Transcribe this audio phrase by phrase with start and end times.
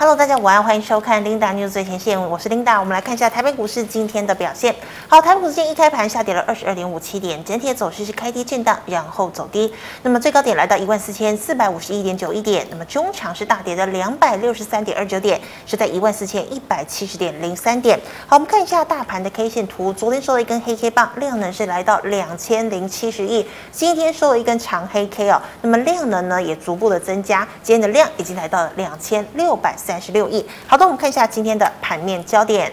[0.00, 2.80] Hello，大家午安，欢迎收看 Linda News 最前线，我是 Linda。
[2.80, 4.74] 我们来看一下台北股市今天的表现。
[5.06, 9.70] 好，台北股市今天一开盘下跌了二十二点五七点，整体的走势是开低震荡，然后走低。
[10.02, 18.00] 那么最高点来到一万四千四百五十一点九一点，那么中场是大跌的两百六十三点二九点，是在一万四千一百七十点零三点。
[18.26, 30.46] 好，我们看一下大盘的 K 线图，昨天收了一根黑 K 棒，量能是来到两千零七十亿，今天收了一根长黑 K 哦，那么量能呢也逐步的增加，今天的量已经来到了两千六百三十六亿。
[30.68, 32.72] 好的，我们看一下今天的盘面焦点。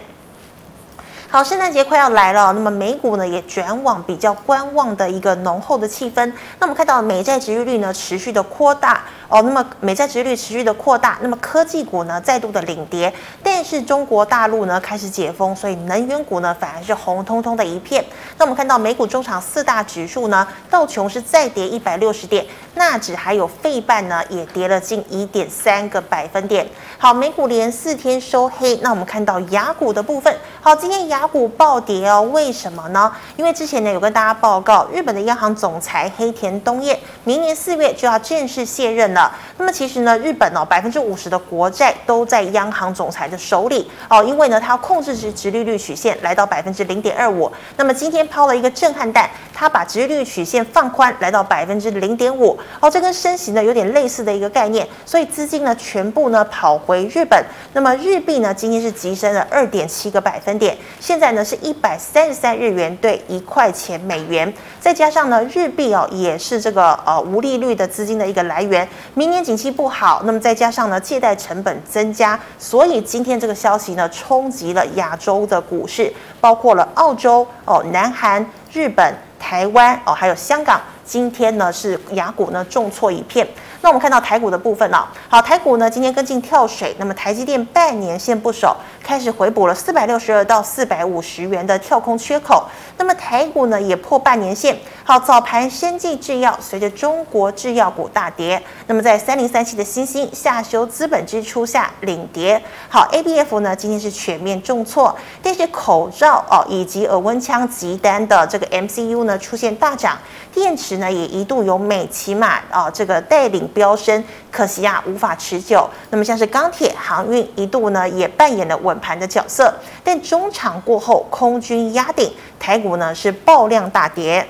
[1.30, 6.24] 好，圣诞节快要来了，那么美股呢也转往比较观望的一个浓厚的气氛。
[6.58, 9.02] 那我们看到美债值利率呢持续的扩大。
[9.28, 18.02] 哦，那么美债值率持续的扩大，那么科技股呢再度的领跌，但是中国大陆呢开始解封，所以能源股呢反而是红彤彤的一片。
[18.38, 22.42] 那我们看到美股中场四大指数呢，道琼是再跌一百六十点，
[22.76, 26.66] 纳指还有费半呢也跌了近一点三个百分点。
[26.96, 33.12] 好，美股连四天收黑，那我们看到雅股的部分，好，今天雅亚股暴跌哦，为什么呢？
[33.36, 39.34] 因为之前呢有跟大家报告，日本的央行总裁黑田东彦明年四月就要正式卸任了。
[39.56, 47.50] 那么其实呢，日本哦，百分之五十的国债都在央行总裁的手里哦，因为呢，他要控制值直利率曲线来到百分之零点二五。
[47.76, 57.44] 那么今天抛了一个震撼弹，他把直利率曲线放宽来到百分之零点五哦，这跟升息呢有点类似的一个概念，所以资金呢全部呢跑回日本。
[57.72, 60.76] 那么日币呢今天是急升了二点七个百分点，
[61.08, 68.86] 现在呢是一百三十三日元兑一块钱美元，再加上呢日币哦也是这个呃无利率的资金的一个来源。
[69.14, 83.48] 明年景气不好，那么再加上呢，借贷成本增加，所以今天这个消息呢，冲击了亚洲的股市，包括了澳洲、哦、南韩、日本、台湾哦，还有香港，今天呢是雅股呢重挫一片。
[83.80, 92.66] 那我们看到台股的部分呢、好，台股呢今天跟进跳水，那么台积电半年线不守，开始回补了四百六十二到四百五十元的跳空缺口，
[92.96, 94.76] 那么台股呢也破半年线。
[95.04, 102.60] 好，早盘生技制药随着中国制药股大跌，那么在三零三七的新兴下修资本支出下领跌。
[102.90, 110.18] 好，ABF 呢今天是全面重挫，但是口罩哦以及耳温枪急单的这个 MCU 呢出现大涨，
[110.58, 113.68] 电池呢也一度由美琪玛啊这个带领。
[113.68, 115.88] 飙升，可惜啊，无法持久。
[116.10, 124.44] 那么像是钢铁、航运一度呢，也扮演了稳盘的角色，但中场过后，空军压顶，台股呢是爆量大跌。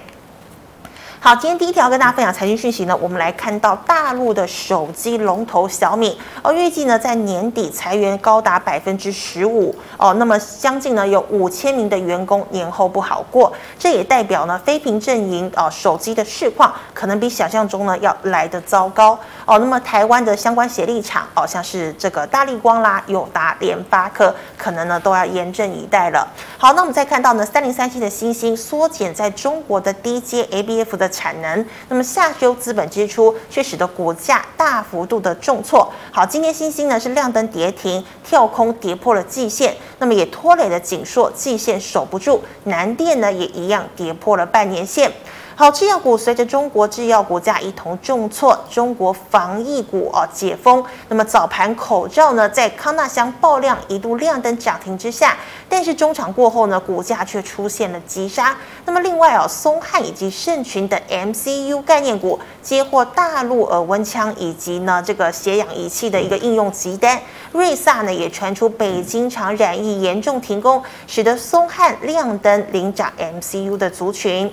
[1.20, 19.58] 好，今天第一条跟大家分享财经讯息呢，我们来看到大陆的手机龙头小米，哦预计呢在年底裁员高达百分之十五哦，那么将近呢有五千名的员工年后不好过，这也代表呢非苹阵营哦手机的市况可能比想象中呢要来得糟糕哦。
[19.58, 26.26] 那么台湾的相关协力厂哦，像是这个大力光啦、友达、联发科，可能呢都要严阵以待了。
[26.56, 35.90] 好，那我们再看到呢三零三七的欣兴缩减在中国的低阶 ABF 的产能，那么下修资本支出，却使得股价大幅度的重挫。
[36.10, 45.10] 好，今天星星呢是亮灯跌停，跳空跌破了季线，那么也拖累了锦硕季线守不住，南电呢也一样跌破了半年线。
[45.58, 55.36] 好，制药股随着中国制药股价一同重挫，中国防疫股哦解封，那么早盘口罩呢在康纳香爆量一度亮灯涨停之下，
[55.68, 58.56] 但是中场过后呢股价却出现了急杀。
[58.84, 67.20] 那么另外哦，松汉以及盛群的 MCU 概念股接获大陆耳温枪以及呢这个血氧仪器的一个应用急单，
[67.50, 74.48] 瑞萨呢也传出北京厂染疫严重停工，使得松汉亮灯领涨 MCU 的族群。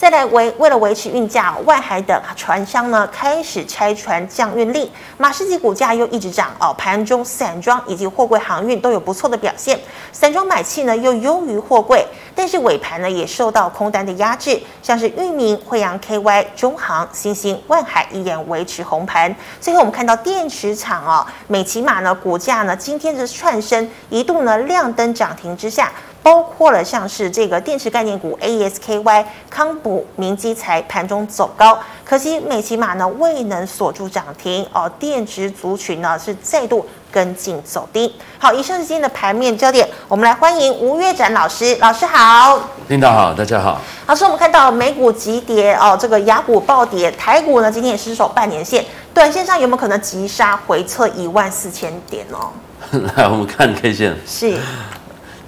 [0.00, 6.74] 再来维为了维持运价，外海等船商呢开始拆船降运力，马士基股价又一直涨哦。
[6.78, 9.78] 盘中散装以及货柜航运都有不错的表现，
[10.10, 12.02] 散装买气呢又优于货柜，
[12.34, 19.36] 但是尾盘呢也受到空单的压制，像是裕民、慧洋 KY、中航、新兴、万海依然维持红盘。
[19.60, 25.92] 最后我们看到电池厂哦，美琪玛呢股价呢今天的窜升，一度呢亮灯涨停之下。
[26.22, 38.14] 包括了像是这个电池概念股 ASKY、康普、明基材盘中走高，可惜美琪玛呢未能锁住涨停哦，电池族群呢是再度跟进走低。
[38.38, 43.80] 好，以上是今天的盘面焦点，我们来欢迎吴月展老师，老师好，领导好，大家好。
[44.06, 48.84] 老师，我们看到美股急跌哦，这个雅股暴跌，台股呢今天也失守半年线，
[49.14, 52.50] 短线上有没有可能急杀回测一万四千点哦？
[53.16, 54.58] 来，我们看 K 线，是。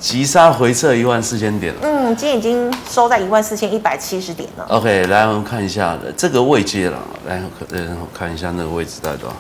[0.03, 1.81] 急杀回撤一万四千点了。
[1.85, 4.67] 嗯，今天已经收在一万四千一百七十点了。
[4.69, 6.99] OK，来我们看一下这个位阶了。
[7.29, 7.41] 来，
[7.71, 9.37] 呃，看一下那个位置在多少？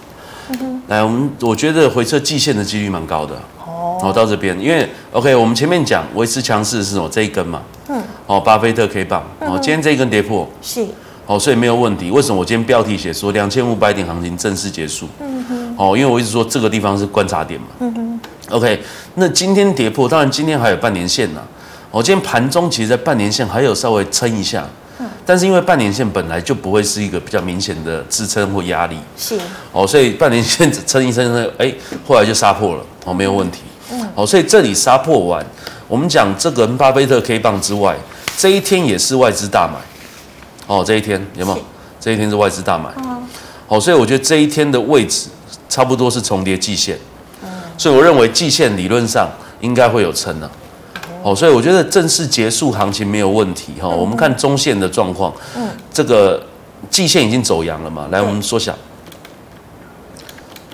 [0.61, 3.35] 嗯，来，我们我觉得回撤季线的几率蛮高的。
[3.67, 7.09] 哦，哦，到这边，因为 OK，我们前面讲维持强势是什么？
[7.09, 7.61] 这一根嘛。
[7.89, 8.01] 嗯。
[8.29, 9.21] 哦，巴菲特 K 棒。
[9.41, 10.49] 哦，今天这一根跌破。
[10.63, 10.87] 是。
[11.27, 12.09] 哦，所以没有问题。
[12.13, 15.09] 为什么我今天标题写说两千五百点行情正式结束？
[15.19, 15.75] 嗯哼。
[15.77, 17.67] 哦，因为我一直说这个地方是观察点嘛。
[17.81, 18.02] 嗯哼。
[18.53, 18.79] OK，
[19.15, 21.41] 那今天跌破，当然今天还有半年线呢。
[21.91, 24.67] 我今天盘中其实，在半年线还有稍微撑一下，
[24.99, 29.39] 嗯，但是因为半年线本来就不会是一个比较明显的支撑或压力，是，
[29.73, 31.73] 哦，所以半年线撑一撑呢，哎，
[32.07, 33.61] 后来就杀破了，哦，没有问题，
[33.91, 35.45] 嗯，哦，所以这里杀破完，
[35.87, 37.95] 我们讲这个巴菲特 K 棒之外，
[38.39, 39.79] 这一天也是外资大买，
[40.67, 41.59] 哦，这一天有没有？
[42.01, 43.23] 这一天是外资大买，嗯，
[43.69, 45.29] 哦，所以我觉得这一天的位置
[45.69, 47.12] 差不多是重叠季线，嗯，
[47.83, 49.29] 所以我认为季线理论上
[49.61, 50.49] 应该会有撑的。
[51.25, 53.89] 哦，所以我觉得正式结束行情没有问题哈。
[53.89, 56.41] 我们看中线的状况，嗯，这个
[56.89, 58.07] 季线已经走阳了嘛。
[58.13, 58.73] 来，我们缩小，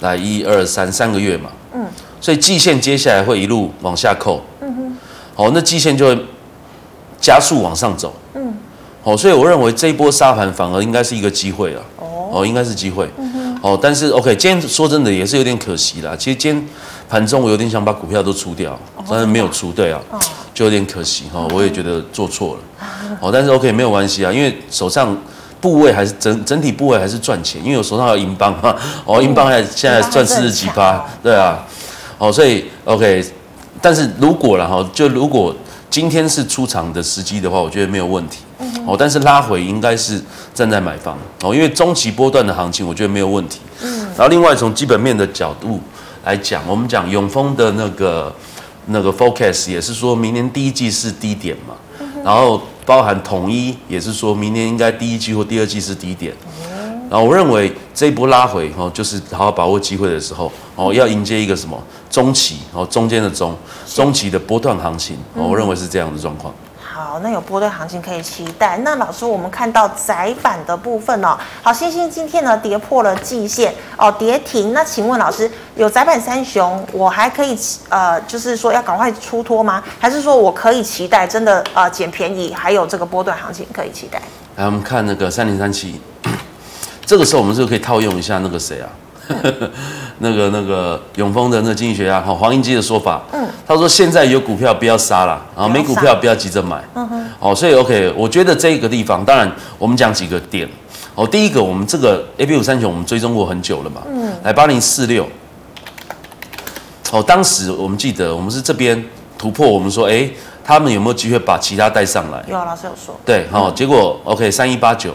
[0.01, 1.87] 来一二三三个月嘛，嗯，
[2.21, 4.97] 所以季线接下来会一路往下扣，嗯哼，
[5.35, 6.27] 好，那季线就会
[7.19, 8.55] 加速往上走，嗯，
[9.03, 11.83] 好，所以我认为这一波杀盘反而应该是一个机会了，
[12.31, 13.09] 哦，应该是机会，
[13.61, 16.15] 哦，但是 OK，今天说真的也是有点可惜啦。
[16.17, 16.69] 其实今天
[17.09, 18.79] 盘中我有点想把股票都出掉，
[19.09, 20.01] 但是没有出，对啊。
[20.55, 22.89] 就有点可惜哈，我也觉得做错了，
[23.21, 25.17] 哦，但是 OK 没有关系啊，因为手上
[25.61, 28.75] 部位还是整整体部位还是赚钱，因为我手上还有英镑哈，
[29.05, 31.65] 哦，英镑还现在赚四十几趴，对啊，
[32.19, 33.25] 哦，所以 OK，
[33.81, 35.55] 但是如果了哈，就如果
[35.89, 38.39] 今天是出场的时机的话，我觉得没有问题，
[38.87, 40.21] 哦，但是拉回应该是
[40.53, 45.81] 站在买方哦，因为中期波段的行情我觉得没有问题，嗯，然后另外从基本面的角度
[46.25, 48.35] 来讲，我们讲永丰的那个。
[48.91, 51.75] 那个 forecast 也是说明年第一季是低点嘛，
[52.25, 56.35] 然后包含统一也是说明年应该第一季或第二季是低点，
[57.11, 61.79] 然后我认为这一波拉回哦，就是好好把握机会的时候哦，要迎接一个什么
[62.09, 63.55] 中期哦，中间的中
[63.87, 66.55] 中期的波段行情，我认为是这样的状况。
[66.99, 68.77] 好，那有波段行情可以期待。
[68.79, 74.73] 那老师，我们看到窄板的部分哦，好，星星今天呢跌破了季线哦，跌停。
[74.73, 77.57] 那请问老师，有窄板三雄，我还可以
[77.89, 79.81] 呃，就是说要赶快出脱吗？
[80.01, 84.21] 还是说我可以期待真的呃捡便宜，还有这个波段行情可以期待？
[84.57, 86.01] 来，我们看那个三零三七，
[87.07, 88.91] 这个时候我们是不是可以套用一下那个谁啊？
[90.21, 100.69] 那个那个永丰的那个经济学家，好黄英基的说法，嗯，他说现在有股票不要杀了，然后没股票不要急着买，嗯哼，哦，所以 OK，我觉得这个地方，当然我们讲几个点，
[101.15, 105.29] 哦，第一个我们这个 A B 五三九我们追踪过很久了嘛，嗯，来八零四六，
[107.13, 109.05] 哦，当时我们记得我们是这边
[109.37, 110.29] 突破，我们说，哎，
[110.65, 112.43] 他们有没有机会把其他带上来？
[112.49, 115.15] 有，老师有说，对，好，结果 OK 三一八九。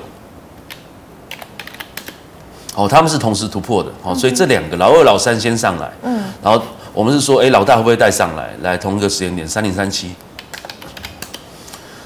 [2.76, 6.60] 哦，他们是同时突破的，哦，所以这两个老二、老三先上来，嗯，然后
[6.92, 8.50] 我们是说，哎，老大会不会带上来？
[8.64, 10.10] 来同一个时间点，三零三七，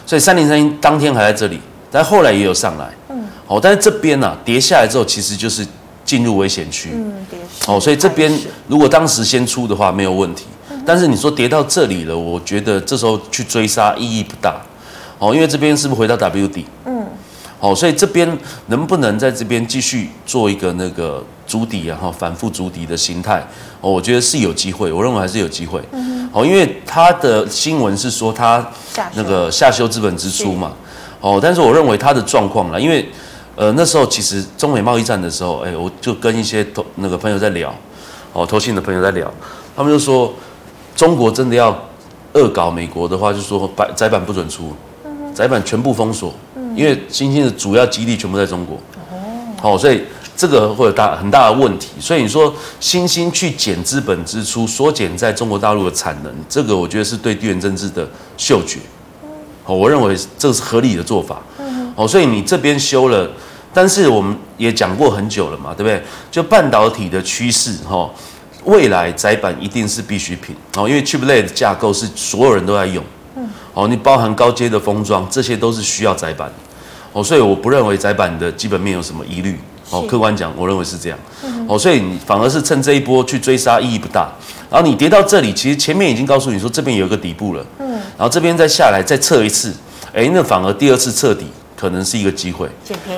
[0.05, 5.65] 所以三零三一当天还在这里，但后来也有上来，嗯，哦，但是这边呢、啊、跌下来之后，其实就是
[6.03, 8.29] 进入危险区，嗯，跌，哦，所以这边
[8.67, 10.45] 如果当时先出的话没有问题，
[10.85, 14.61] 但是你说跌到这里了，我觉得这时候去追杀意义不大，
[15.17, 16.65] 哦，因为这边是不是回到 W 底？
[16.85, 16.96] 嗯。
[17.59, 18.37] 好，所以这边
[18.67, 23.43] 能不能在这边继续做一个那个筑底，然后反复筑底的形态？
[23.81, 25.81] 哦，我觉得是有机会，我认为还是有机会。
[25.91, 28.63] 嗯，好，因为他的新闻是说他
[29.15, 30.71] 那个下修资本支出嘛。
[31.19, 33.09] 哦，但是我认为他的状况呢，因为
[33.55, 37.73] 呃那时候其实中美贸易战的时候，哎，我就跟一些投那个朋友在聊，
[38.33, 39.33] 哦，投信的朋友在聊，
[39.75, 40.31] 他们就说
[40.95, 41.75] 中国真的要
[42.33, 44.75] 恶搞美国的话，就说载载板不准出，
[45.33, 46.31] 窄板全部封锁。
[46.77, 48.75] 因为新兴的主要基地全部在中国，
[49.09, 49.17] 哦
[49.59, 50.03] 好，所以
[50.35, 51.89] 这个会有大很大的问题。
[51.99, 58.07] 所以你说新兴去减资本支出，缩减在中国大陆的产能，这个我觉得是对地缘政治的
[58.37, 58.77] 嗅觉。
[59.65, 61.41] 哦，我认为这是合理的做法。
[61.95, 63.27] 哦，所以你这边修了，
[63.73, 65.99] 但是我们也讲过很久了嘛，对不对？
[66.29, 68.07] 就半导体的趋势，哈，
[68.65, 70.55] 未来载板一定是必需品。
[70.75, 73.03] 哦，因为 chiplet 的架构是所有人都在用。
[73.73, 76.51] 哦，你包含高阶的封装，这些都是需要载板。
[77.13, 79.59] 哦，所以我不认为窄板的基本面有什么疑虑。
[79.89, 81.17] 哦，客观讲，我认为是这样。
[81.65, 84.29] 哦，所以你反而是趁这一波去追杀意义不大。
[84.69, 87.65] 然后你跌到这里，其实前面已经告诉你说这边有一个底部了。
[87.79, 87.91] 嗯。
[87.91, 89.73] 然后这边再下来再测一次，
[90.13, 92.67] 哎，那反而第二次测底可能是一个机会。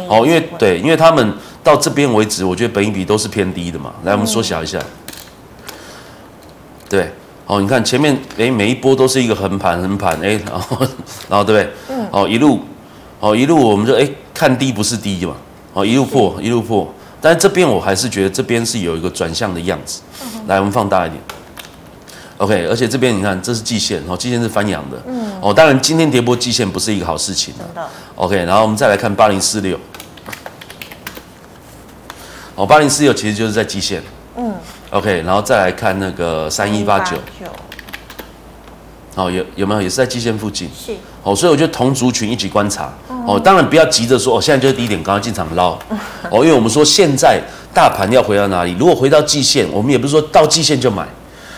[0.08, 3.92] 哦，因为对，因为他们到这边为止，我觉得本益比都是偏低的嘛。
[4.04, 4.80] 来，我们缩小一下。
[6.88, 7.10] 对。
[7.48, 10.78] 哦，你看前面，哎，每一波都是一个横盘，横盘，哎，然后，
[11.28, 11.98] 然后对不对？
[12.12, 12.60] 哦，一路。
[13.20, 15.36] 哦，一路我们就哎看低不是低嘛，
[15.74, 20.02] 哦一路破一路破，但是这边我还是觉得这边是有一个转向的样子。
[20.48, 21.22] 来，我们放大一点。
[22.38, 24.98] OK，而且这边你看，这是季线，哦，季线是翻阳的。
[25.06, 25.30] 嗯。
[25.42, 27.54] 哦，当然今天跌破季线不是一个好事情。
[27.58, 27.86] 真的。
[28.16, 29.78] OK，然后我们再来看八零四六。
[32.56, 34.02] 哦，八零四六其实就是在季线。
[34.38, 34.54] 嗯。
[34.92, 37.18] OK，然后再来看那个三一八九。
[39.16, 40.70] 哦，有有没有也是在季线附近？
[40.74, 40.94] 是。
[41.22, 42.94] 哦，所以我觉得同族群一起观察。
[43.28, 45.78] 哦，当然不要急着说，哦，现在就是低点，赶快进场捞。
[46.32, 47.40] 哦，因为我们说现在
[47.74, 48.76] 大盘要回到哪里？
[48.80, 51.08] 如果回到季线，我们也不是说到季线就买。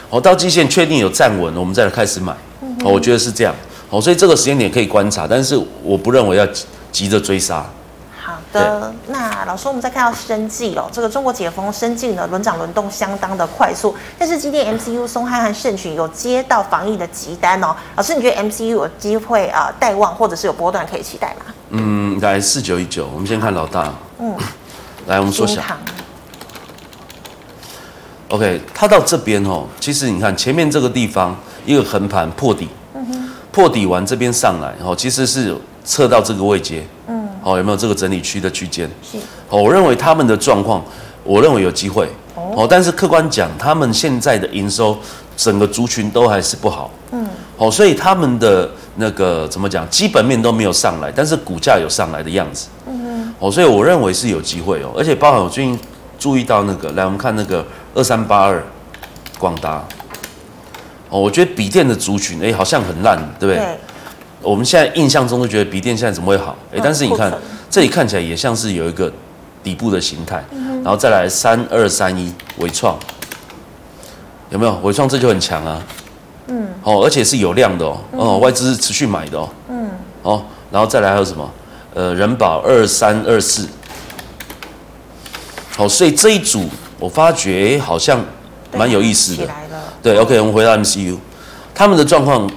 [0.10, 2.34] 哦，到季线确定有站稳，我们再来开始买。
[2.84, 3.56] 哦，我觉得是这样。
[3.90, 6.48] 哦，所以这个时间点可以观察，但是我不认为要
[6.92, 7.66] 急着追杀。
[8.54, 17.76] 好的，那老师，我们再看到生技哦，这个中国解封，生技呢轮涨轮动相当的快速，但是今天 MCU 松汉和盛群有接到防疫的急单哦。
[17.96, 21.54] 老师，你觉得 MCU 有机会啊带旺，或者是有波段可以期待吗？
[21.70, 23.94] 嗯，来四九一九，我们先看老大。
[24.20, 24.36] 嗯，
[25.08, 25.62] 来我们缩小。
[28.28, 35.54] OK，它到这边哦，其实你看前面这个地方一个横盘破底，嗯哼，破底完这边上来哦，其实是
[35.84, 38.90] 测到这个位阶，嗯，哦，有没有这个整理区的区间？
[39.02, 39.18] 是，
[39.50, 40.84] 哦，我认为他们的状况，
[41.24, 44.98] 我认为有机会，哦，但是客观讲，他们现在的营收
[45.36, 55.80] 整个族群都还是不好，嗯，哦，所以他们的那个怎么讲，基本面都没有上来，但是股价有上来的样子，嗯哼，哦，所以我认为是有机会哦，而且包含我最近
[56.20, 57.66] 注意到那个，来我们看那个。
[57.94, 58.64] 二三八二，
[59.38, 59.86] 广达，
[61.10, 63.58] 哦，我觉得笔电的族群，哎、欸，好像很烂，对不对？
[63.58, 63.78] 对。
[64.42, 66.56] 我们现在印象中都觉得笔电现在怎么会好？
[66.72, 67.32] 哎、欸，但是你看
[67.70, 69.12] 这里看起来也像是有一个
[69.64, 70.44] 底部的形态，
[70.84, 72.98] 然后再来三二三一，纬创，
[74.50, 74.76] 有没有？
[74.84, 75.82] 纬创这就很强啊。
[76.48, 76.68] 嗯。
[76.84, 79.50] 哦，而且是有量的哦，哦，外资是持续买的哦。
[79.70, 79.90] 嗯。
[80.24, 81.50] 哦，然后再来还有什么？
[81.94, 83.68] 呃，人保二三二四。
[85.72, 86.66] 好，所以这一组。
[87.00, 88.24] 我发觉好像
[88.78, 89.50] 蛮有意思的，
[90.04, 91.18] 对，OK，我们回到 MCU，
[91.74, 92.48] 他们的状况，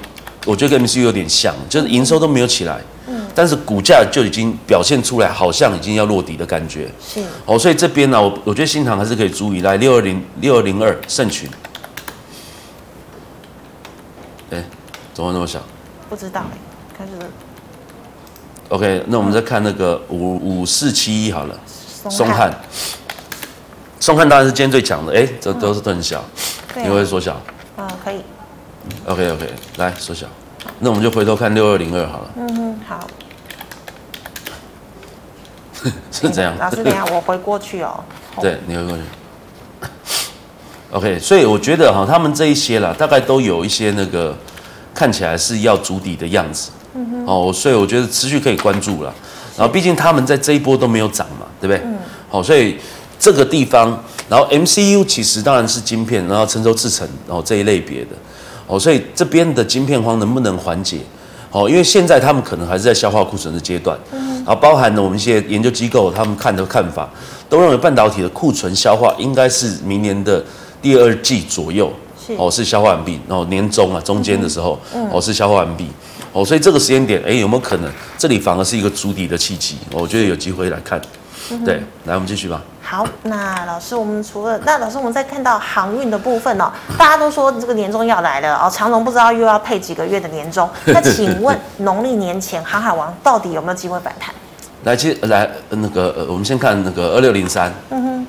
[0.44, 11.48] 我觉得跟 MCU 有点像，就是营收都没有起来，嗯，但是股价就已经表现出来，好像已经要落底的感觉，是，哦，所以这边呢，我我觉得新塘还是可以注意，来六二零六二零二盛群，
[14.50, 14.62] 哎，
[15.14, 15.60] 怎么那么小？
[16.10, 16.58] 不知道哎，
[16.98, 17.12] 开始
[18.68, 21.58] ，OK，那我们再看那个五五四七一好了，
[22.10, 22.54] 松汉。
[24.00, 26.22] 松汉当然是今天最强的，哎，这都是都很小，
[26.76, 27.40] 你会缩小？
[27.74, 28.16] 啊，可以。
[29.06, 30.26] OK OK，来缩小。
[30.78, 32.30] 那我们就回头看六二零二好了。
[32.36, 33.06] 嗯哼，好。
[36.10, 36.56] 是这样。
[36.58, 38.02] 老师，等下我回过去哦。
[38.40, 39.02] 对，你回过去。
[40.92, 44.36] OK，所以我觉得哈，他们这一些啦，大概都有一些那个
[44.94, 46.70] 看起来是要筑底的样子。
[46.94, 47.26] 嗯哼。
[47.26, 49.14] 哦，所以我觉得持续可以关注了。
[49.56, 51.82] 然后毕竟他们在这一波都没有涨嘛，对不对？
[51.84, 51.98] 嗯。
[52.28, 52.78] 好，所以。
[53.16, 53.98] 这个地方，
[54.28, 58.10] 然后 MCU 其实当然是晶片，然后成熟制程，然后这一类别的，
[58.66, 60.98] 哦，所以这边的晶片荒能不能缓解？
[61.50, 67.08] 哦，因为现在他们可能还是在消化库存的阶段，然后包含了我们一些研究机构他们看的看法，
[67.48, 70.44] 都认为半导体的库存消化应该是明年的
[70.82, 71.92] 第二季左右，
[72.36, 74.76] 哦，是消化完毕，然后年中啊中间的时候，
[75.12, 75.86] 哦，是消化完毕，
[76.32, 77.88] 哦，所以这个时间点，哎，有没有可能？
[78.18, 79.76] 这里反而是一个足底的契机？
[79.92, 81.00] 我觉得有机会来看，
[81.64, 82.62] 对，来我们继续吧。
[82.82, 94.34] 好，那老师，我们除了那老师，我们再看到航运的部分哦， 大家都说这个年终要来了哦，长荣不知道又要配几个月的年终， 那请问 农历年前航海王到底有没有机会反弹？
[94.84, 98.26] 来，接来那个，我们先看那个二六零三，嗯哼，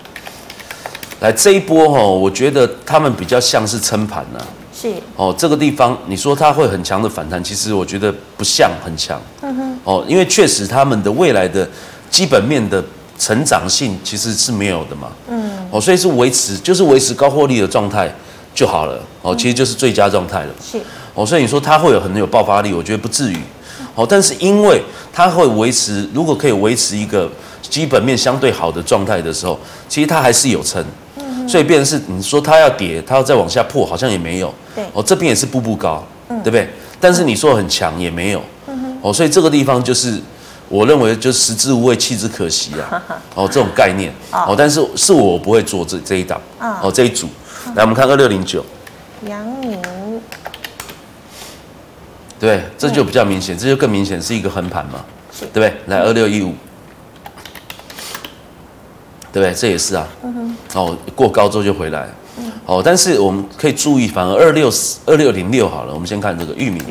[1.19, 4.39] 来这一波哈、哦，我觉得他们比较像是撑盘呐，
[4.73, 4.93] 是。
[5.17, 11.67] 哦，这个地方你说它会很强的反弹，其实我觉得不像很强，嗯哼，哦，因为确实他们的未来的
[12.09, 12.81] 基本面的。
[13.17, 18.13] 成长性其实是没有的嘛，嗯，哦，所以是维持，就是维持高获利的状态
[18.53, 20.77] 就好了，哦，其实就是最佳状态了，是，
[21.13, 23.37] 哦，所以你说它会有很有爆发力，我觉得不至于，
[23.95, 24.81] 哦，但是因为
[25.13, 27.29] 它会维持，如果可以维持一个
[27.61, 29.57] 基本面相对好的状态的时候，
[29.87, 30.83] 其实它还是有撑，
[31.17, 36.67] 嗯，所以变成是你说它要跌，它要再往下破，好像也没有，对，哦，这边也是步步高，嗯，对不对？
[36.99, 40.21] 但是你说很强也没有，嗯哼，哦，所以这个地方就是。
[40.67, 43.01] 我认为就食之无味，弃之可惜啊！
[43.35, 44.11] 哦，这种概念。
[44.31, 47.27] 哦，但是是我不会做这这一档哦，这一组。
[47.75, 48.63] 来，我们看二六零九，
[49.27, 49.81] 阳明，
[52.39, 55.03] 对，这就比较明显，这就更明显是一个横盘嘛，
[55.39, 55.73] 对不对？
[55.87, 56.53] 来，二六一五，
[59.33, 59.53] 对不对？
[59.53, 60.07] 这也是啊，
[60.73, 62.07] 哦，过高之后就回来，
[62.65, 64.71] 哦，但是我们可以注意，反而二六
[65.05, 66.83] 二六零六好了，我们先看这个裕民。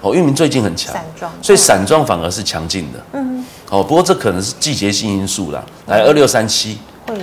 [0.00, 0.94] 哦，域名最近很强，
[1.42, 2.98] 所以散装反而是强劲的。
[3.12, 5.62] 嗯，哦，不过这可能是季节性因素啦。
[5.86, 7.14] 来，二六三七，汇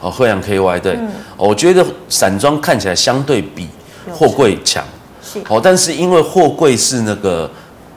[0.00, 3.68] 哦，惠阳 KY 对，嗯、我觉得散装看起来相对比
[4.12, 4.84] 货柜强，
[5.22, 5.40] 是。
[5.48, 7.50] 哦，但是因为货柜是那个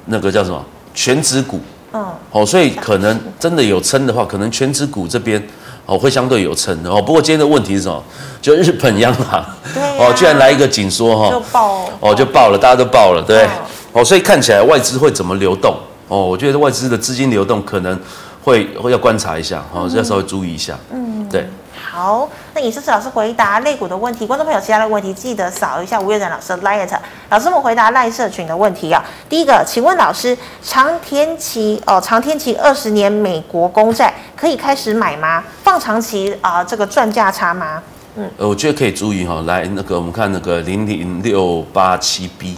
[0.05, 0.63] 那个叫什么
[0.95, 1.59] 全值股，
[1.93, 5.41] 嗯，哦，所以可能真的有撑的话，可能全值股这边
[5.87, 7.01] 哦会相对有撑的哦。
[7.01, 8.03] 不过今天的问题是什么？
[8.39, 9.57] 就日本央行、啊、
[9.97, 13.47] 哦，居然来一个紧缩哈，就爆哦，就爆了，大家都爆了，对，
[13.91, 15.75] 哦，所以看起来外资会怎么流动
[16.07, 16.21] 哦？
[16.23, 17.99] 我觉得外资的资金流动可能
[18.43, 21.49] 会会要观察一下，哦，要稍微注意一下，嗯，对。
[21.89, 26.87] 好，那以上是老师回答类股的问题，观众朋友其他的问题记得扫一下吴月展老师的 LINE。
[27.29, 29.03] 老师们回答赖社群的问题啊。
[29.27, 35.43] 第一个，请问老师，长天期哦，长天期二十年美国公债可以开始买吗？
[35.67, 37.83] 放长期啊、呃，这个赚价差吗？
[38.15, 42.57] 嗯，呃，我觉得可以注意哈，来那个我们看那个零零六八七 B，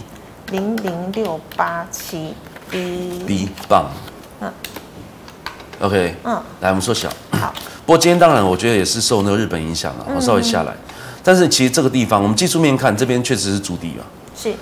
[0.52, 2.32] 零零六八七
[2.70, 3.90] B B 棒，
[4.40, 4.52] 嗯
[5.80, 7.52] ，OK，嗯，来我们缩小，好。
[7.84, 10.72] 不过今天当然，我觉得也是受那个日本影响啊，我稍微下来。
[11.24, 14.06] 但是其实这个地方，我们技术面看这边确实是筑底啊。
[14.36, 14.54] 是。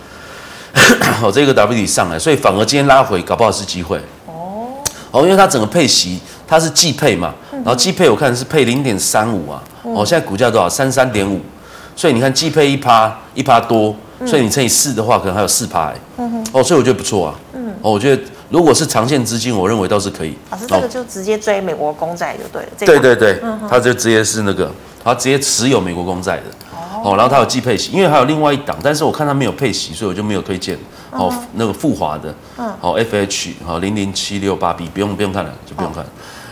[1.22, 3.98] 哦，这个 W 底上来，所以反而今天拉回，搞不好是机会。
[4.24, 4.72] 哦。
[5.10, 7.34] 哦，因为它整个配息它是季配嘛，
[7.64, 9.62] 然后季配我看是配零点三五啊。
[9.82, 10.68] 哦，现在股价多少？
[10.68, 11.40] 三三点五。
[11.94, 13.94] 所以你看季配一趴一趴多，
[14.26, 15.92] 所以你乘以四的话，可能还有四趴。
[16.16, 16.46] 嗯哼。
[16.52, 17.34] 哦，所以我觉得不错啊。
[17.54, 17.74] 嗯。
[17.82, 18.22] 哦，我觉得。
[18.50, 20.34] 如果是长线资金，我认为倒是可以。
[20.50, 22.68] 老师，这个就直接追美国公债就对了。
[22.78, 23.38] 对对对，
[23.68, 24.72] 他就直接是那个，
[25.04, 26.44] 他直接持有美国公债的。
[27.04, 27.14] 哦。
[27.14, 30.78] 然后他有季配息，因为还有另外一档，但是我看他没有配息，所以我就没有推荐。
[31.10, 32.34] 哦，那个富华的。
[32.56, 32.72] 嗯。
[32.80, 36.02] 哦，FH，好，零零七六八 B，不用不用看了，就不用看。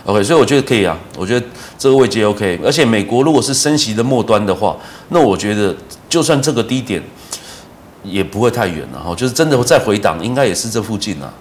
[0.06, 1.44] OK，所以我觉得可以啊，我觉得
[1.76, 4.76] 这个位阶 OK，而且美国如果是升息的末端的话，
[5.08, 5.74] 那我觉得
[6.08, 7.02] 就算这个低点
[8.04, 11.32] 也不会太远了哈，就是真的再回档，应该也是这附近啊。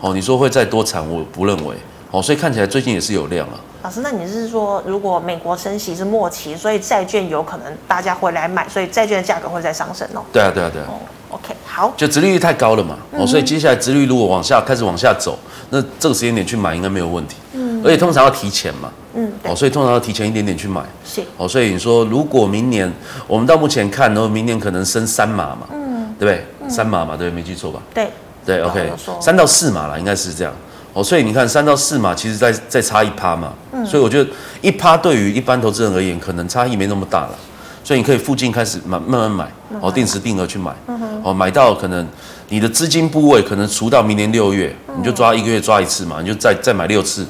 [0.00, 1.76] 哦，你说会再多惨，我不认为。
[2.10, 3.60] 哦，所以看起来最近也是有量啊。
[3.82, 10.22] 老师，那你是说，如果美国升息是末期，所以债券有可能大家会来买，所以债券的价格会再上升哦？
[10.32, 10.86] 对啊，对啊，对啊。
[10.88, 10.94] 哦
[11.28, 11.92] ，OK，好。
[11.94, 17.36] 就殖利率太高了嘛，哦，所以接下来殖利率如果往下开始往下走，那这个时间点去买应该没有问题。
[17.52, 17.67] 嗯。
[17.84, 18.90] 而且通常要提前嘛。
[19.14, 19.32] 嗯。
[19.44, 20.82] 哦，所以通常要提前一点点去买。
[21.04, 21.22] 是。
[21.36, 22.92] 哦，所以你说如果明年
[23.26, 26.70] 我们到目前看，然后明年可能升三码嘛，嗯，对不对？
[26.70, 27.80] 三码嘛，对，没记错吧？
[27.94, 28.08] 对。
[28.46, 30.52] 对，OK，三到四码了，应该是这样。
[30.94, 33.52] 哦，所以你看三到四码，其实再再差一趴嘛。
[33.72, 33.84] 嗯。
[33.84, 34.30] 所以我觉得
[34.62, 37.38] 一趴对于一般投资人而言，可能差异没那么大了。
[37.84, 40.74] 所以你可以附近开始慢，慢慢买，哦，定时定额去买。
[41.22, 42.06] 哦，买到可能
[42.48, 47.26] 你的资金部位可能除到明年六月，你就抓一个月抓一次嘛，你就再再买六次。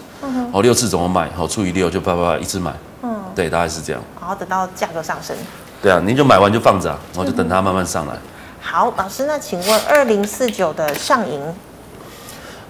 [0.48, 0.58] 嗯哼。
[0.58, 1.30] 哦，六次怎么买？
[1.36, 2.72] 好，除以六就叭叭叭一次买。
[3.02, 3.22] 嗯。
[3.34, 4.02] 对，大概是这样。
[4.20, 5.36] 然后等到价格上升。
[5.80, 8.14] 对啊，您就买完就放着，啊然后就等它慢慢上来。
[8.60, 11.40] 好，老师，那请问二零四九的上银，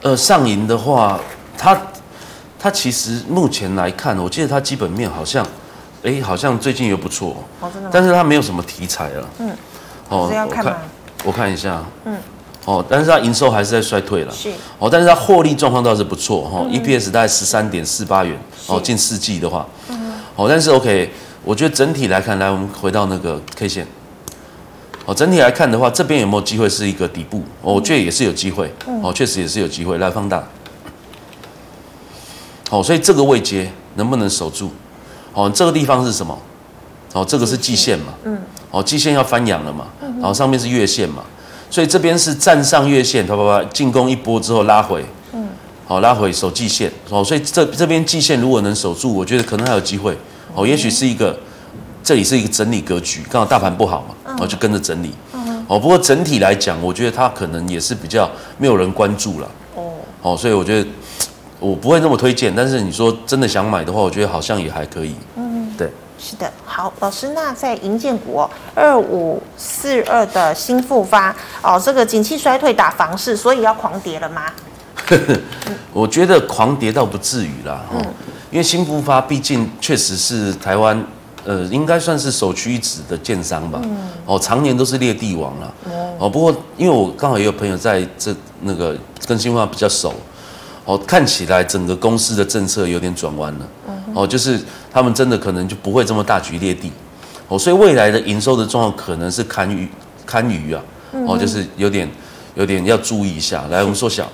[0.03, 1.19] 呃，上银的话，
[1.57, 1.77] 它
[2.61, 5.45] 它其实目前来看，我记得它基本面好像，
[6.05, 9.57] 哎，好像最近又不错，哦，真的，但是它没有什么题材了，嗯，
[10.11, 10.77] 哦，要看吗？
[11.25, 12.17] 我看一下，嗯，
[12.69, 21.11] 哦，但是它营收还是在衰退了，是，哦，但是它获利状况倒是不错，哈，EPS 大概十三点四八元，哦，近四季的话，嗯，哦，但是 OK，
[21.43, 23.87] 我觉得整体来看，来我们回到那个 K 线。
[25.07, 27.39] 哦，整体来看的话，这边有没有机会是一个底部？
[27.63, 28.71] 哦，我觉得也是有机会。
[29.03, 29.97] 哦，确实也是有机会。
[29.97, 30.47] 来放大。
[32.69, 34.71] 哦，所以这个位阶能不能守住？
[35.33, 36.39] 哦，这个地方是什么？
[37.15, 38.13] 哦，这个是季线嘛？
[38.25, 38.39] 嗯。
[38.71, 39.87] 哦，季线要翻阳了嘛？
[40.03, 41.23] 然后上面是月线嘛？
[41.71, 45.05] 所以这边是站上月线，啪啪啪进攻一波之后拉回。
[45.33, 45.49] 嗯。
[45.87, 46.91] 好，拉回守季线。
[47.11, 50.17] 哦，所以这这边季线如果能守住，我觉得可能还有机会。
[50.55, 51.39] 哦，也许是一个。
[52.01, 55.13] 这里是一个整理格局，刚好大盘不好嘛，然后就跟着整理。
[55.67, 59.51] 哦，不过整体来讲，我觉得它可能也是比较没有人关注了。
[59.75, 60.89] 哦，哦，所以我觉得
[61.61, 62.51] 我不会那么推荐。
[62.57, 65.15] 但是你说真的想买的话，我觉得好像也还可以。
[66.19, 66.53] 是的。
[66.67, 74.43] 好，老师，那在银建股二五四二的新复发哦，这个景气衰退打房市，所以要狂跌了吗？
[75.93, 77.83] 我觉得狂跌倒不至于啦。
[77.95, 78.01] 嗯，
[78.51, 81.03] 因为新复发毕竟确实是台湾。
[81.45, 83.81] 呃，应该算是首屈一指的建商吧。
[83.83, 83.97] 嗯。
[84.27, 85.75] 哦，常年都是列地王了。
[86.19, 86.29] 哦。
[86.29, 88.95] 不过，因为我刚好也有朋友在这那个
[89.27, 90.13] 跟新复发比较熟。
[90.85, 93.69] 哦，看起来整个公司的政策有点转弯了。
[93.87, 93.95] 嗯。
[94.15, 94.61] 哦，就是
[94.99, 96.93] 他们真的可能就不会这么大举列地。
[97.49, 99.89] 哦，所以未来的营收的状况可能是堪虞
[100.27, 100.83] 堪虞啊。
[101.27, 102.09] 哦，就是有点
[102.55, 103.65] 有点要注意一下。
[103.71, 104.29] 来，我们缩小。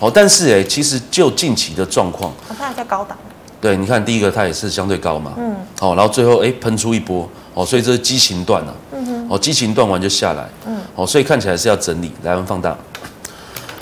[0.00, 2.32] 哦，但是哎，其实就近期的状况。
[2.48, 3.16] 它还在高档。
[3.60, 12.74] 对，你看第一个它也是相对高嘛，嗯，好，然后最后哎喷出一波，哦，所以这是激情断了，嗯哼，哦，激情断完就下来，嗯，哦，所以看起来是要整理，来我们放大，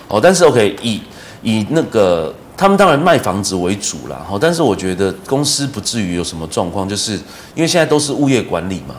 [0.08, 1.00] 哦，但是 OK，以
[1.42, 7.12] 以那个他们当然卖房子为主啦，哈，但是我觉得公司不至于有什么状况，就是
[7.54, 8.96] 因为现在都是物业管理嘛，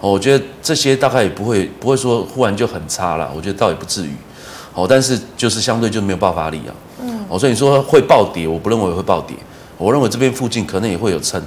[0.00, 4.12] 哦，我觉得这些大概也不会不会说忽然就很差了，我觉得倒也不至于，
[4.74, 9.34] 哦，但是就是相对就没有爆发力啊，嗯，哦，所以你说会暴跌，我不认为会暴跌，
[9.78, 11.42] 我认为这边附近可能也会有撑。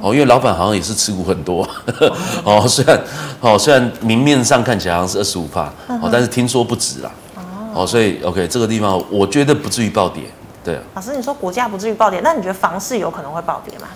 [0.00, 1.68] 哦，因为老板好像也是持股很多，
[2.44, 3.00] 哦，虽然
[3.40, 7.10] 哦虽然明面上看起来好像是二十五趴，哦，但是听说不止啦，
[7.74, 10.22] 哦，所以 OK 这个地方我觉得不至于暴跌，
[10.68, 10.82] 对啊。
[10.94, 13.86] 老师，你说股价不至于暴跌，那你觉得房市有可能会暴跌吗？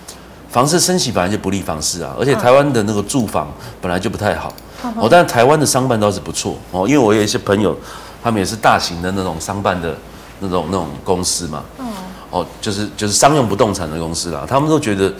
[0.49, 3.47] 房市升息本来就不利房市啊，而且台湾的那个住房
[3.79, 4.51] 本来就不太好，
[4.95, 7.77] 哦，但是台湾的商办倒是不错哦，因为我有一些朋友，
[8.23, 9.95] 他们也是大型的那种商办的
[10.39, 11.63] 那种那种公司嘛，
[12.31, 15.13] 哦，就是就是商用不动产的公司啦，他们都觉得。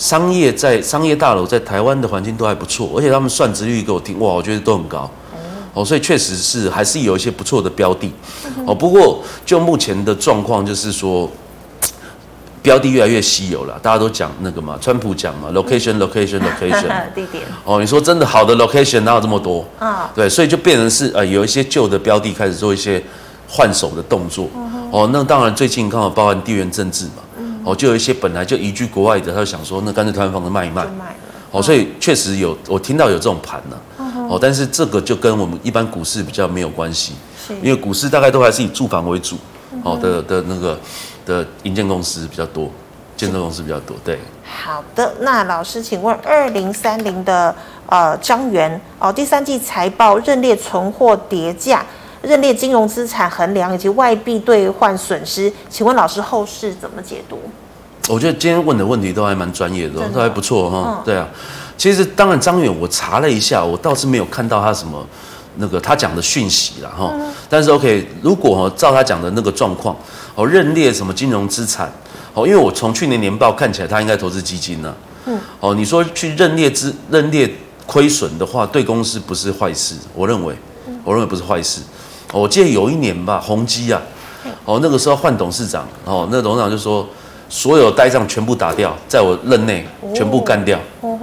[0.00, 5.10] 商业在商业大楼在台湾的环境都还不错，而且他们算值率给我听，哇，我觉得都很高，
[5.72, 8.12] 哦，所以确实是还是有一些不错的标的，
[8.66, 11.30] 哦，不过就目前的状况就是说，
[12.62, 20.10] 标的越来越稀有了，大家都讲那个嘛，川普讲嘛，location location location 地点，哦，你说真的好的 location 哪有这么多啊？
[20.14, 23.02] 对，所以就变成是呃有一些旧的标的开始做一些
[23.48, 24.48] 换手的动作，
[24.90, 27.22] 哦，那当然最近刚好包含地缘政治嘛。
[27.62, 30.86] 哦，就有一些本来就移居国外的，他就想说，那干脆台湾房子卖一卖。
[31.50, 33.76] 哦，所以确实有，我听到有这种盘呢。
[34.28, 37.14] 哦，但是这个就跟我们一般股市比较没有关系，
[37.62, 39.36] 因为股市大概都还是以住房为主。
[39.84, 40.78] 哦的的那个
[41.24, 42.70] 的营建公司比较多，
[43.16, 43.96] 建设公司比较多。
[44.04, 44.18] 对。
[44.44, 47.54] 好的，那老师，请问二零三零的
[47.86, 51.84] 呃张元哦，第三季财报认列存货跌价。
[52.22, 57.38] 认列金融资产衡量以及外币兑换损失，请问老师后市怎么解读？
[58.10, 60.98] 我觉得今天问的问题都还蛮专业的，都还不错哈。
[60.98, 61.26] 嗯、对啊，
[61.80, 65.02] 其实当然张远我查了一下，我倒是没有看到他什么
[65.56, 67.10] 那个他讲的讯息了哈。
[67.14, 69.96] 嗯、但是 OK，如果照他讲的那个状况，
[70.34, 71.90] 哦认列什么金融资产，
[72.34, 74.94] 哦因为我从去年年报看起来他应该投资基金呢。
[75.24, 75.40] 嗯。
[75.58, 77.50] 哦你说去认列资认列
[77.86, 80.54] 亏损的话，对公司不是坏事，我认为，
[81.02, 81.80] 我认为不是坏事。
[82.34, 84.02] 我记得有一年吧，宏基啊，
[84.66, 87.08] 哦，那个时候换董事长，哦，那董事长就说，
[87.48, 91.18] 所有呆账全部打掉，在我任内全部干掉，哦，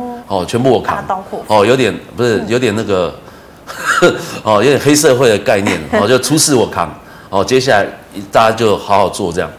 [0.47, 1.03] 全部我扛，
[1.47, 3.13] 哦，有点不是有点那个，
[4.43, 6.93] 哦，有点黑社会的概念，哦，就出事我扛，
[7.29, 7.85] 哦，接下来
[8.31, 9.49] 大家就好好做这样，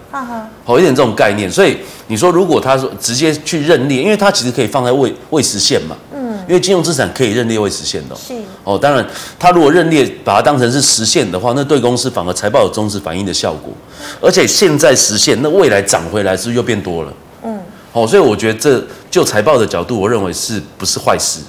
[0.64, 1.76] 哦，有点这种概念，所以
[2.09, 5.96] 你说如果他说直接去认列，因为他其实可以放在未未实现嘛。
[6.14, 6.18] 嗯。
[6.48, 8.33] 因为金融资产可以认列未实现的，是。
[8.64, 8.78] 哦。
[8.78, 9.07] 当然，
[9.38, 13.70] 他如果认列把它当成是实现的话，那对公司反而财报有中止反应的效果。
[14.18, 17.12] 而且现在实现，那未来涨回来是不是又变多了？
[17.99, 21.41] 嗯，哦，所以我觉得这就财报的角度，我认为是不是坏事？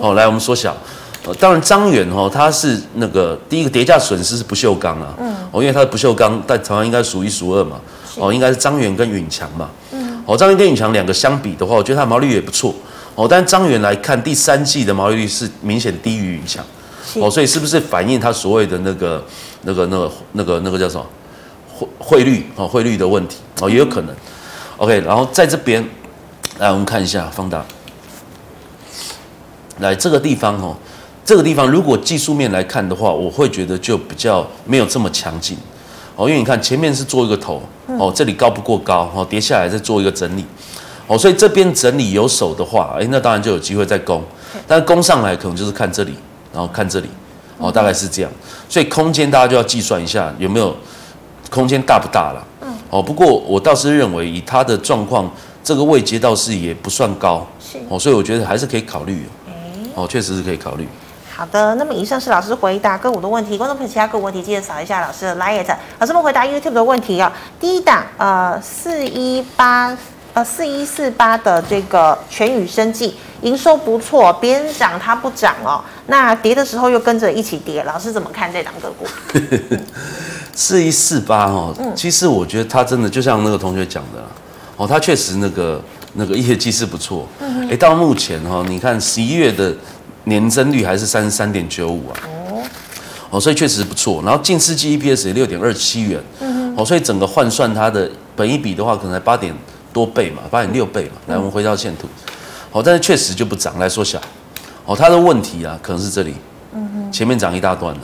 [0.00, 0.76] 哦，来我们缩小。
[1.24, 7.80] 呃，当然张远哈，他是那个第一个叠价损失是不锈钢啊，嗯，哦，因为它的不锈钢在台湾应该数一数二嘛，
[8.16, 12.74] 哦，应该是张远跟允强嘛，嗯，哦，张远跟允强两个相比的话，我觉得它毛利率也不错。
[13.14, 16.64] 哦，但张远来看，第三季的毛利率是明显低于允强，
[17.14, 19.22] 哦，所以是不是反映他所谓的那个、
[19.62, 21.06] 那个、那个、那个、那个叫什么
[21.68, 24.16] 汇汇率哦，汇率的问题哦，也有可能。
[24.82, 25.88] OK，然后在这边
[26.58, 27.64] 来我们看一下放大，
[29.78, 30.74] 来这个地方哦，
[31.24, 35.56] 这个地方如果技术面来看的话，我会觉得就比较没有这么强劲
[36.16, 37.62] 哦，因为你看前面是做一个头
[37.96, 40.44] 哦，这里高不过高哦，跌下来再做一个整理。
[41.06, 44.20] 哦，所以这边整理有手的话，哎，那当然就有机会再攻，
[44.66, 46.12] 但是攻上来可能就是看这里，
[46.52, 47.08] 然后看这里，
[47.58, 48.32] 哦，大概是这样。
[48.68, 50.76] 所以空间大家就要计算一下有没有
[51.50, 52.44] 空间大不大了。
[52.92, 52.98] 嗯。
[52.98, 55.28] 哦，不过我倒是认为以他的状况，
[55.64, 57.46] 这个位阶倒是也不算高。
[57.58, 57.78] 是。
[57.88, 59.26] 哦，所以我觉得还是可以考虑。
[59.94, 60.86] 哦，确实是可以考虑。
[61.34, 65.64] 好的，那么以上是老师回答个股的问题，观众朋友其他个股问题记得扫一下老师的 LINE。
[65.98, 69.96] 老师们回答 YouTube 的问题啊，第一档呃四一八。
[70.34, 79.06] 呃，四一四八的这个全宇生技营收不错，别人涨它不涨哦，那跌的时候又跟着一起跌，老师怎么看这档个股？
[80.54, 84.22] 四一四八哦，其实我觉得他真的就像那个同学讲的
[84.76, 85.82] 哦，他确实那个
[86.14, 87.26] 那个业绩是不错，
[87.70, 89.74] 哎、到目前哈，你看十一月的
[90.24, 92.16] 年增率还是三十三点九五啊，
[92.50, 92.62] 哦，
[93.30, 99.54] 哦，所以确实不错，然后近世纪 EPS 也六点二七元，嗯哼，哦，所以整个换算它的本一比的话，可能才八点。
[99.92, 101.20] 多倍嘛，八点六倍嘛。
[101.26, 102.08] 来，我们回到线图。
[102.70, 103.78] 哦，但是确实就不涨。
[103.78, 104.18] 来缩小。
[104.86, 106.32] 哦，它的问题啊，可能是这里。
[106.74, 107.12] 嗯哼。
[107.12, 108.00] 前面涨一大段了。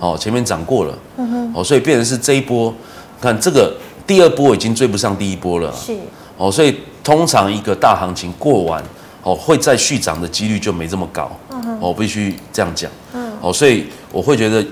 [0.00, 0.16] 哦。
[0.18, 0.98] 前面涨过了。
[1.18, 1.52] 嗯哼。
[1.54, 2.74] 哦，所以变成是这一波，
[3.20, 3.72] 看这个
[4.06, 5.72] 第二波已经追不上第一波了。
[5.72, 5.96] 是。
[6.36, 8.82] 哦，所以通常一个大行情过完，
[9.22, 11.30] 哦，会再续涨的几率就没这么高。
[11.50, 11.78] 嗯哼。
[11.80, 12.90] 我必须这样讲。
[13.12, 13.30] 嗯。
[13.40, 14.64] 哦，所以我会觉得，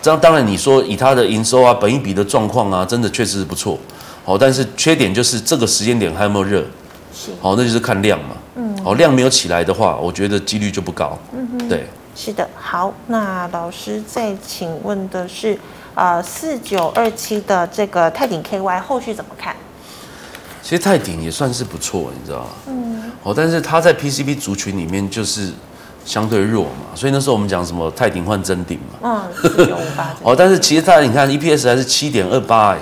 [0.00, 3.78] 这样当然你说以它的营收啊、本益比的状况啊，真的确实是不错。
[4.24, 6.62] 哦，但是缺点就是这个时间点还有没有热？
[7.12, 8.36] 是，好，那就是看量嘛。
[8.54, 11.18] 嗯，哦，量没有起来的话，我觉得几率就不高。
[11.32, 11.86] 嗯哼，对，
[12.22, 12.46] 是的。
[12.54, 15.58] 好，那老师再请问的是，
[15.94, 19.56] 呃，四九二七的这个泰鼎 KY 后续怎么看？
[20.62, 22.46] 其实泰鼎也算是不错，你知道吗？
[22.66, 25.50] 嗯，哦，但是它在 PCB 族群里面就是。
[26.02, 32.78] 相对弱嘛，所以那时候我们讲什么泰鼎换真鼎嘛，嗯，四九五八哦，但是其实它你看 EPS 还是七点二八哎，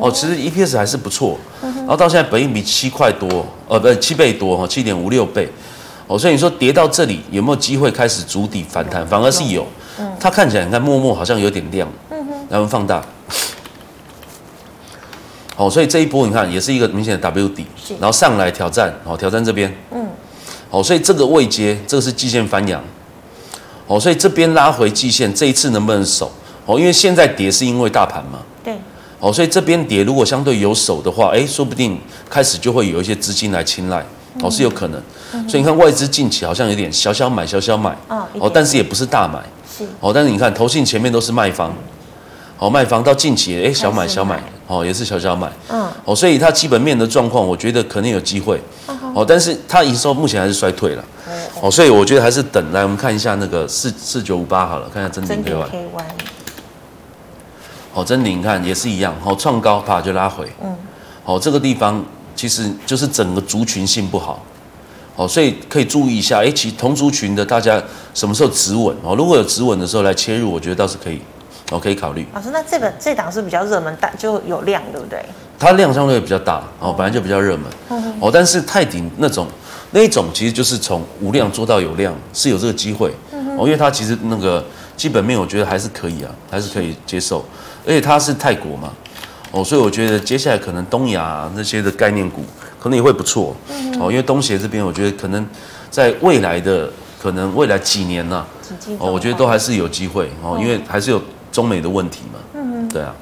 [0.00, 5.46] 哦，其实 EPS 还是不错，然后到现在本应比七块多，呃，不七倍多哈，七点五六倍，
[6.12, 9.06] 哦，所以你说跌到这里有没有机会开始筑底反弹？
[9.06, 9.66] 反而是有，
[9.98, 13.02] 嗯，它看起来你看默默好像有点亮，嗯哼，然后放大，
[15.56, 17.64] 哦，所以这一波你看也是一个明显的 W 底，
[17.98, 20.06] 然后上来挑战，哦，挑战这边，嗯。
[20.70, 22.82] 哦，所以这个位阶，这个是季线翻阳。
[23.86, 26.30] 哦，所以这边拉回季线，这一次能不能守？
[26.66, 28.38] 哦，因为现在跌是因为大盘嘛。
[28.62, 28.74] 对。
[29.20, 31.98] 哦，所以这边跌如果相对有守的话，哎，说不定
[32.28, 34.04] 开始就会有一些资金来青睐。
[34.40, 35.00] 哦，是有可能。
[35.48, 37.96] 所以你看外资近期好像有点小小买，小小买。
[38.08, 39.40] 哦，但是也不是大买。
[39.76, 39.84] 是。
[40.00, 41.74] 哦，但是你看投信前面都是卖方。
[42.58, 44.42] 哦，卖方到近期，哎，小买小买。
[44.66, 45.50] 哦，也是小小买。
[45.68, 45.86] 嗯。
[46.04, 48.60] 哦，所以它基本面的状况，我觉得可能有机会。
[49.14, 51.04] 哦，但是它营收目前还是衰退了，
[51.60, 55.68] 哦，所以我觉得还是等来，我们看一下那个四四九五八好了，看一下真顶 K Y。
[57.92, 60.74] 哦，真鼎你看也是一样，哦，创高啪就拉回，嗯，
[61.26, 62.02] 哦，这个地方
[62.34, 64.44] 其实就是整个族群性不好，
[65.16, 67.82] 哦，所以可以注意一下，哎，其同族群的大家
[68.14, 68.96] 什么时候止稳？
[69.02, 71.20] 哦，如果有止稳的时候来切入，我觉得倒是可以，
[71.70, 72.26] 哦，可以考虑。
[72.34, 75.24] 老师，那这本这档是比较热门，但就有量，对不对？
[75.58, 77.66] 它量相对比较大哦，本来就比较热门
[78.20, 79.46] 哦，但是泰鼎那种
[79.92, 83.14] 那一种其实就是从无量做到有量，是有这个机会
[83.56, 84.64] 哦，因为它其实那个
[84.96, 87.44] 基本面我觉得还是可以啊，还是可以接受，
[87.86, 88.92] 而且它是泰国嘛
[89.52, 92.44] 哦，所以我觉得接下来可能东亚那些的概念股
[92.80, 93.54] 可能也会不错
[94.00, 95.46] 哦，因为东协这边我觉得可能
[95.90, 96.90] 在未来的
[97.22, 98.44] 可能未来几年呢
[98.98, 103.14] 哦，我觉得都还是有机会哦，因为还是有中美的问题嘛，嗯对啊。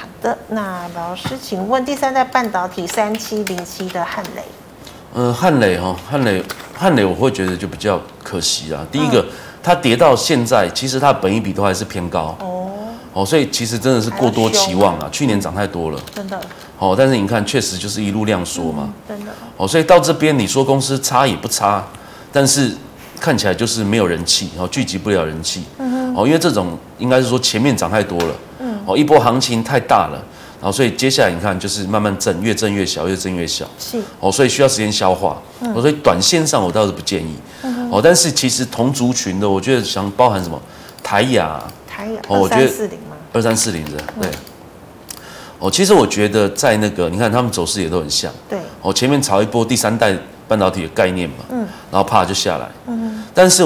[0.00, 4.42] 好的那老师，请问第三代半导体三七零七的汉磊，
[5.14, 6.42] 呃，汉磊哈，汉磊
[6.72, 8.86] 汉磊，我会觉得就比较可惜啊。
[8.90, 9.24] 第一个，
[9.62, 12.61] 它跌到现在，其实它的本益比都还是偏高哦
[13.12, 15.08] 哦，所以其实真的是过多期望啊。
[15.12, 16.40] 去年涨太多了，真的
[16.78, 16.94] 哦。
[16.96, 19.68] 但是你看，确实就是一路量缩嘛，真的哦。
[19.68, 21.84] 所以到这边，你说公司差也不差，
[22.32, 22.74] 但是
[23.20, 28.34] 看起来就是没有人气，然后聚集不了人气，嗯哼，哦，因为这种应该是说前面涨太多了。
[28.60, 30.20] 嗯哦，一波行情太大了，
[30.60, 33.64] 然后所以接下来你看就是慢慢震，越震越小，越震越小。
[33.78, 35.40] 是哦，所以需要时间消化。
[35.60, 37.36] 嗯，所以短线上我倒是不建议。
[37.62, 40.60] 嗯，哦，但是其实同族群的，我觉得想包含什么
[41.00, 41.62] 台亚，
[42.28, 43.16] 哦，我觉得二三四零吗？
[43.32, 44.30] 二三四零的对。
[45.58, 48.32] 哦，其实我觉得在那个你看他们走势也都很像。
[48.48, 48.58] 对。
[48.80, 51.36] 哦，前面炒一波第三代半导体的概念嘛。
[51.50, 51.66] 嗯。
[51.90, 52.68] 然后啪就下来。
[52.86, 53.22] 嗯。
[53.34, 53.64] 但是。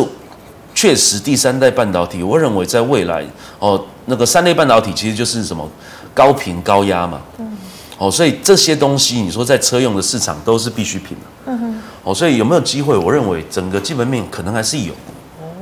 [0.79, 3.25] 确实，第三代半导体，我认为在未来，
[3.59, 5.67] 哦，那个三类半导体其实就是什么
[6.13, 7.57] 高频高压嘛，嗯，
[7.97, 12.95] 哦，所以这些东西你说在车用的市场都是必需品，嗯哼，哦，所以有没有机会？
[12.95, 14.93] 我认为整个基本面可能还是有，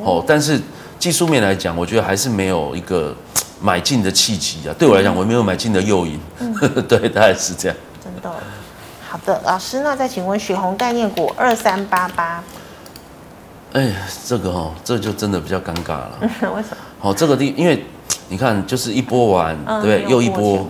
[0.02, 0.60] 哦，但是
[1.04, 3.14] 技术面来讲，我觉得还是没有一个
[3.60, 4.74] 买进的契机啊。
[4.78, 6.54] 对我来讲，我没有买进的诱因，嗯、
[6.88, 7.76] 对，大概是这样。
[8.02, 8.32] 真的，
[9.06, 12.42] 好的，老师，那再请问雪红概念股二三八八。
[13.74, 13.92] 哎，
[14.26, 16.12] 这个哦，这就真的比较尴尬了。
[16.22, 16.76] 为什么？
[17.02, 17.84] 哦，这个地，因为
[18.30, 20.10] 你看，就是一波完，嗯、对不对？
[20.10, 20.66] 又一波，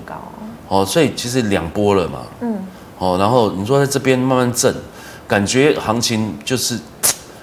[0.66, 2.23] 哦，所以其实两波了嘛。
[2.40, 2.59] 嗯。
[2.99, 4.75] 哦，然后你说在这边慢慢震，
[5.29, 6.77] 感觉行情就是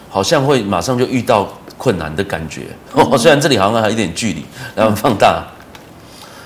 [0.10, 1.48] 好像会马上就遇到
[1.82, 2.68] 困难的感觉。
[2.94, 5.44] 哦，嗯、虽然这里好像还有一点距离，然后放大。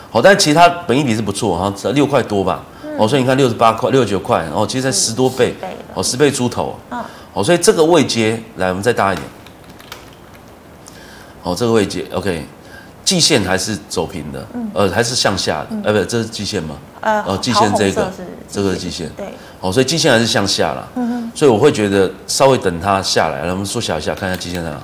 [0.10, 2.64] 好、嗯，但其他本益比是不错，好像六块多吧。
[2.86, 5.54] 嗯、哦，所以你看六十八块、六十九块，哦，其实才十多倍，
[5.94, 6.80] 哦，十倍出头。
[6.90, 7.04] 嗯。
[7.34, 9.28] 哦，所以这个位阶，来，我们再大一点。
[11.44, 12.46] 哦，这个位阶，OK，
[13.04, 16.78] 季线还是走平的，嗯、呃，还是向下的，呃、嗯，不，这是季线吗？
[17.02, 18.10] 呃，哦，季线这个，
[18.50, 19.34] 这个是季线，对。
[19.60, 21.32] 哦，所以季线还是向下了，嗯哼。
[21.36, 24.80] 所以我会觉得稍微等它下来，来，我们缩小一下，看一下季线在哪。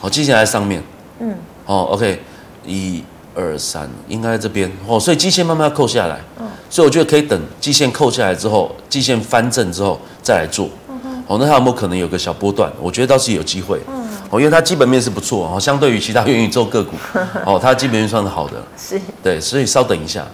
[0.00, 0.82] 好，季线在上面，
[1.20, 1.34] 嗯。
[1.66, 2.20] 哦，OK，
[2.66, 4.70] 一二三，应该在这边。
[4.86, 6.48] 哦，所以基线慢慢要扣下来，嗯。
[6.70, 10.68] 所以我觉得可以等基线扣下来之后，基线翻正之后再来做。
[10.88, 12.72] 嗯哦，那它有没有可能有个小波段？
[12.80, 13.78] 我觉得倒是有机会。
[13.88, 16.96] 嗯，哦，因为它基本面是不错哦，相对于其他元宇宙个股，
[17.44, 18.54] 哦，它基本面算是好的。
[18.76, 19.00] 是。
[19.22, 20.26] 对，所以稍等一下。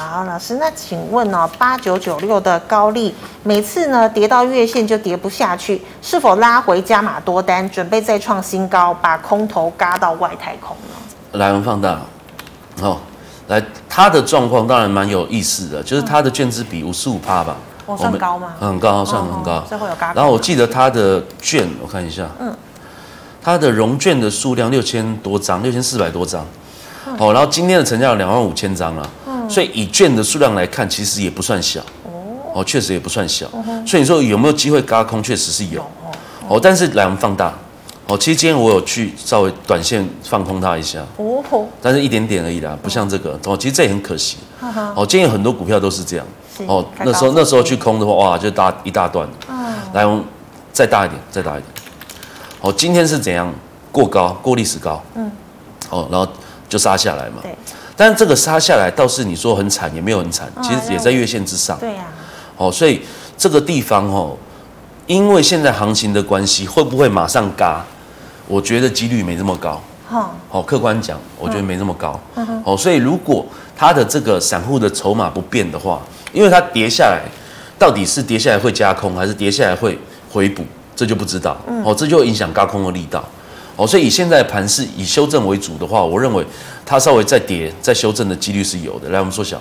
[0.00, 11.38] 好，老师，那请问哦，八九九六的高利，每次呢跌到月线就跌不下去，是否拉回加码多单，准备再创新高，把空头嘎到外太空呢？
[11.38, 12.00] 来，我们放大。
[12.80, 13.02] 好，
[13.48, 18.54] 来，它的状况当然蛮有意思的，就是它的券资比五十五趴吧，我算高吗？
[18.58, 19.60] 很高，算很高。
[19.60, 20.14] 会有嘎。
[20.14, 22.56] 然后我记得它的券，我看一下，嗯，
[23.42, 26.42] 它的融券的数量六千多张，六千四百多张。
[27.18, 29.19] 哦，然后今天的成交有两万五千张了，嗯，
[29.50, 31.80] 所以以券的数量来看，其实也不算小，
[32.54, 33.46] 哦，确实也不算小，
[33.84, 35.84] 所以你说有没有机会轧空，确实是有，
[36.46, 37.52] 哦，但是来我们放大，
[38.06, 41.42] 哦，其实今天我有去稍微短线放空它一下，哦，
[41.82, 44.36] 但是一点点而已啦，不像这个，哦，其实这也很可惜，
[44.94, 46.26] 哦，今天有很多股票都是这样，
[46.68, 49.28] 哦，那时候那时候去空的话，哇，就大一大段，
[49.92, 50.24] 来我们
[50.72, 51.64] 再大一点，再大一点，
[52.60, 53.52] 哦，今天是怎样？
[53.90, 55.28] 过高，过历史高，嗯，
[55.90, 56.26] 哦，然后。
[56.70, 57.52] 就杀下来嘛，对。
[58.00, 61.78] 但这个杀下来倒是你说很惨，也没有很惨，其实也在月线之上。
[61.78, 62.04] 对呀。
[62.56, 63.02] 哦，所以
[63.36, 64.34] 这个地方哦，
[65.06, 67.84] 因为现在行情的关系，会不会马上嘎？
[68.48, 69.78] 我觉得几率没这么高。
[70.08, 72.18] 好，好，客观讲，我觉得没那么高。
[72.36, 72.62] 嗯。
[72.64, 73.44] 哦，所以如果
[73.76, 76.00] 它的这个散户的筹码不变的话，
[76.32, 77.20] 因为它跌下来，
[77.78, 79.98] 到底是跌下来会加空，还是跌下来会
[80.32, 80.64] 回补，
[80.96, 81.54] 这就不知道。
[81.68, 81.84] 嗯。
[81.84, 83.22] 哦，这就会影响高空的力道。
[83.80, 86.44] 哦，所以以现在盘是以修正为主的话，我认为
[86.84, 89.08] 它稍微再跌、再修正的几率是有的。
[89.08, 89.58] 来，我们缩小。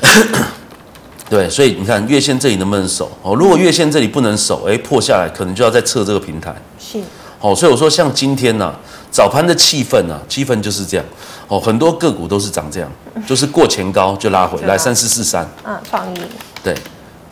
[1.28, 3.10] 对，所以你看月线这里能不能守？
[3.20, 6.54] 哦，如果月线这里不能守，哎，破下来可能就要再测这个平台。
[6.78, 7.00] 是。
[7.40, 8.78] 哦，所以我说像今天呢、啊，
[9.10, 11.04] 早盘的气氛呢、啊，气氛就是这样。
[11.48, 12.88] 哦，很多个股都是长这样，
[13.26, 15.44] 就是过前高就拉回来，三四四三。
[15.64, 16.18] 嗯，创意。
[16.62, 16.72] 对，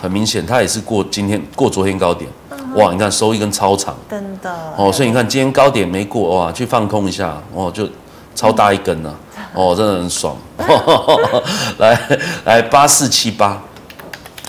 [0.03, 2.29] 很明显它也是过今天过昨天高点。
[2.77, 4.55] 哇，你看收一根超长，真的。
[4.77, 7.89] 哦，所以你看今天高点没过哇，去放空一下哦，就
[8.35, 10.37] 超大一根呢、啊，哦，真的很爽。
[11.79, 11.99] 来
[12.45, 13.63] 来八四七八，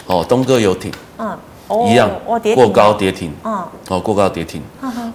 [0.06, 1.38] 哦，东哥游艇，嗯，
[1.90, 2.10] 一样，
[2.54, 4.62] 过高跌停，嗯，哦，过高跌停，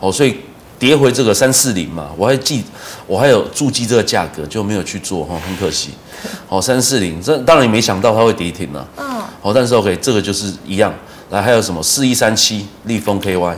[0.01, 0.41] 哦，所以
[0.79, 2.65] 跌回这个三四零嘛，我还记，
[3.07, 5.91] 我还有注记这个价格就没有去做哈，很可惜。
[6.49, 10.93] 哦，三四零，这当然也没想到它会跌停了，嗯，哦，但是 OK，这个就是一样。
[11.33, 13.57] 来，还有什么四一三七立丰 KY，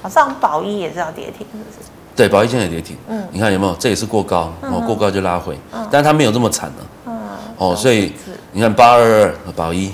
[0.00, 1.90] 好像宝一也是要跌停，是不是？
[2.16, 2.96] 对，宝一现在也跌停。
[3.06, 3.74] 嗯，你看有没有？
[3.74, 6.86] 这也是过高，哦，过高就拉回，嗯但是它没有这么惨了。
[7.04, 7.20] 嗯，
[7.58, 8.14] 哦，所以
[8.52, 9.92] 你看八二二宝一，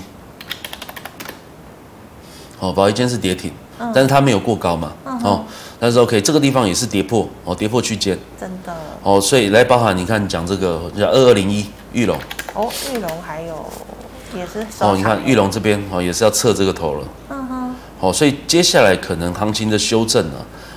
[2.60, 3.50] 哦，宝一今天是跌停，
[3.92, 4.92] 但是它没有过高嘛。
[5.06, 5.44] 嗯哦，
[5.80, 8.16] 但是 OK，这个地方也是跌破，哦，跌破区间。
[8.40, 8.72] 真的。
[9.02, 12.16] 哦，所以来包含你看讲这个叫二二零一玉龙。
[12.54, 13.66] 哦，玉龙还有。
[14.36, 17.04] 也是哦，你看玉龙这边哦，也是要测这个头了。
[17.30, 17.74] 嗯哼。
[17.98, 20.34] 好，所以接下来可能行情的修正呢，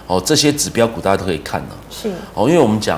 [0.08, 1.68] 哦，这些指标股大家都可以看了。
[1.90, 2.10] 是。
[2.34, 2.98] 哦，因为我们讲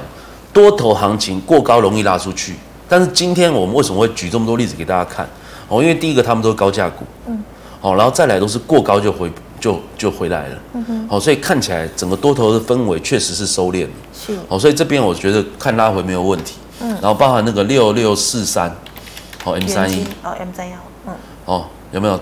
[0.54, 2.56] 多头行情过高容易拉出去，
[2.88, 5.28] 但是今天我们为什么会举这么多例子给大家看？
[5.68, 7.04] 哦，因为第一个他们都是高价股。
[7.28, 7.44] 嗯。
[7.82, 10.60] 哦，然后再来都是过高就回就就回来了。
[10.74, 11.08] 嗯哼。
[11.10, 13.90] 好，所以看起来整个多头的氛围确实是收敛了。
[14.14, 14.38] 是。
[14.48, 16.58] 哦，所以这边我觉得看拉回没有问题。
[16.82, 16.90] 嗯。
[17.02, 18.72] 然后包含那个六六四三。
[19.44, 20.78] 哦，M 三一哦，M 三幺，
[21.08, 21.14] 嗯，
[21.46, 22.20] 哦，有没有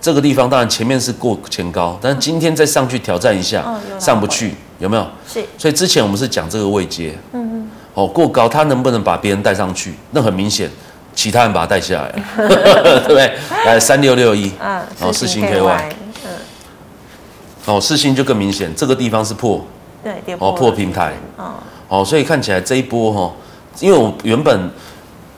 [0.00, 0.48] 这个地方？
[0.48, 3.64] 当然前面是过前高，但是今天再上去挑战一下，
[3.98, 5.04] 上不去，有没有？
[5.26, 5.44] 是。
[5.58, 9.94] 所以之前我们是讲这个位阶，嗯嗯，哦，过高，它能不能把别人带上去？
[10.12, 10.70] 那很明显，
[11.14, 13.32] 其他人把它带下来， 对不对？
[13.64, 15.82] 来三六六一，嗯，哦，四星 KY，
[16.24, 16.30] 嗯，
[17.66, 19.64] 哦，四星就更明显，这个地方是破，
[20.04, 21.54] 对，哦，破平台，哦，
[21.88, 23.32] 哦，所以看起来这一波哈，
[23.80, 24.70] 因为我原本。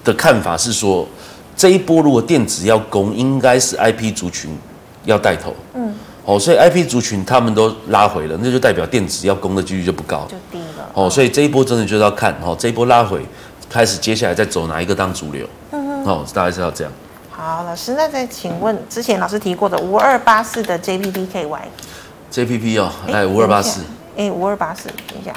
[0.04, 1.08] 的看法是说，
[1.56, 4.56] 这一波如果电子要攻，应该是 IP 族群
[5.04, 5.54] 要带头。
[5.74, 10.90] 嗯，哦，所以 IP 族群他们都拉回了，那就代表电子要攻的几率就不高，就低了。
[10.94, 13.24] 哦，所以这一波真的就是要看，哦，这一波拉回，
[13.68, 15.46] 开始接下来再走哪一个当主流。
[15.70, 16.92] 嗯哼，哦，大概是要这样。
[17.30, 23.80] 好，老师，那再请问，之前老师提过的五二八四的 JPPKY，JPP 哦，来五二八四，
[24.16, 25.34] 哎，五二八四，等一下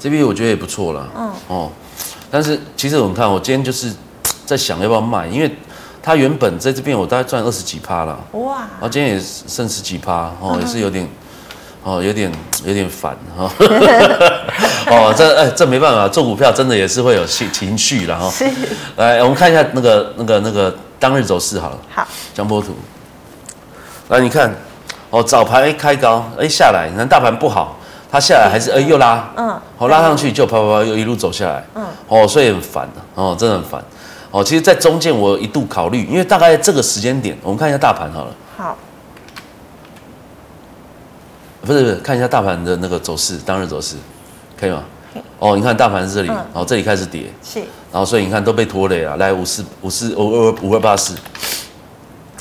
[0.00, 1.08] ，JPP 我觉得也不错了。
[1.16, 1.70] 嗯，哦。
[2.30, 3.92] 但是其实我们看，我今天就是
[4.44, 5.50] 在想要不要卖，因为
[6.02, 8.58] 它原本在这边我大概赚二十几趴了，哇！
[8.58, 11.08] 然后今天也剩十几趴，哦，也是有点，
[11.82, 12.30] 哦，有点
[12.64, 13.50] 有点烦哈。
[14.88, 18.30] 哦， 这哎，这没办法，做股票真的也是会有情情绪了哈。
[18.30, 18.44] 是。
[18.96, 21.78] 来，我们看一下那个那个那个当日走势好了。
[21.94, 22.06] 好。
[22.34, 22.74] 江波图。
[24.08, 24.54] 来，你看，
[25.10, 27.78] 哦，早盘开高，哎下来，你看大盘不好。
[28.10, 33.82] 它下来还是哎又拉，嗯，好拉上去就啪啪啪又一路走下来，嗯，哦，所以很烦的，哦，真的很烦，
[34.34, 38.76] 哦，其实，在中间我一度考虑，因为大概这个时间点，我们看一下大盘好了，好，
[41.64, 43.94] 不是不是，看一下大盘的那个走势，当日走势，
[44.58, 44.82] 可以吗？
[45.38, 47.60] 哦，你看大盘是这里，哦，这里开始跌，是，
[47.92, 51.14] 然后所以你看都被拖累了，来五四五四五二五二八四，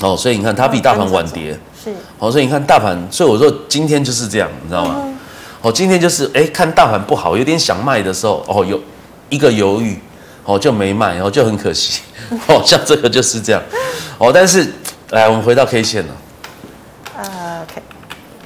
[0.01, 4.99] 哦，所以你看它比大盘晚跌，是，哦，所以你看大盘，所以我说今天就是这样，你知道吗？
[5.61, 8.81] 哦，今天就是哎，看大盘不好，有点想卖的时候，哦，有
[9.29, 9.99] 一个犹豫，
[10.45, 12.01] 哦，就没卖，然后就很可惜。
[12.47, 13.61] 哦，像这个就是这样。
[14.17, 14.67] 哦，但是
[15.11, 16.15] 来，我们回到 K 线了。
[17.17, 17.81] 呃，K。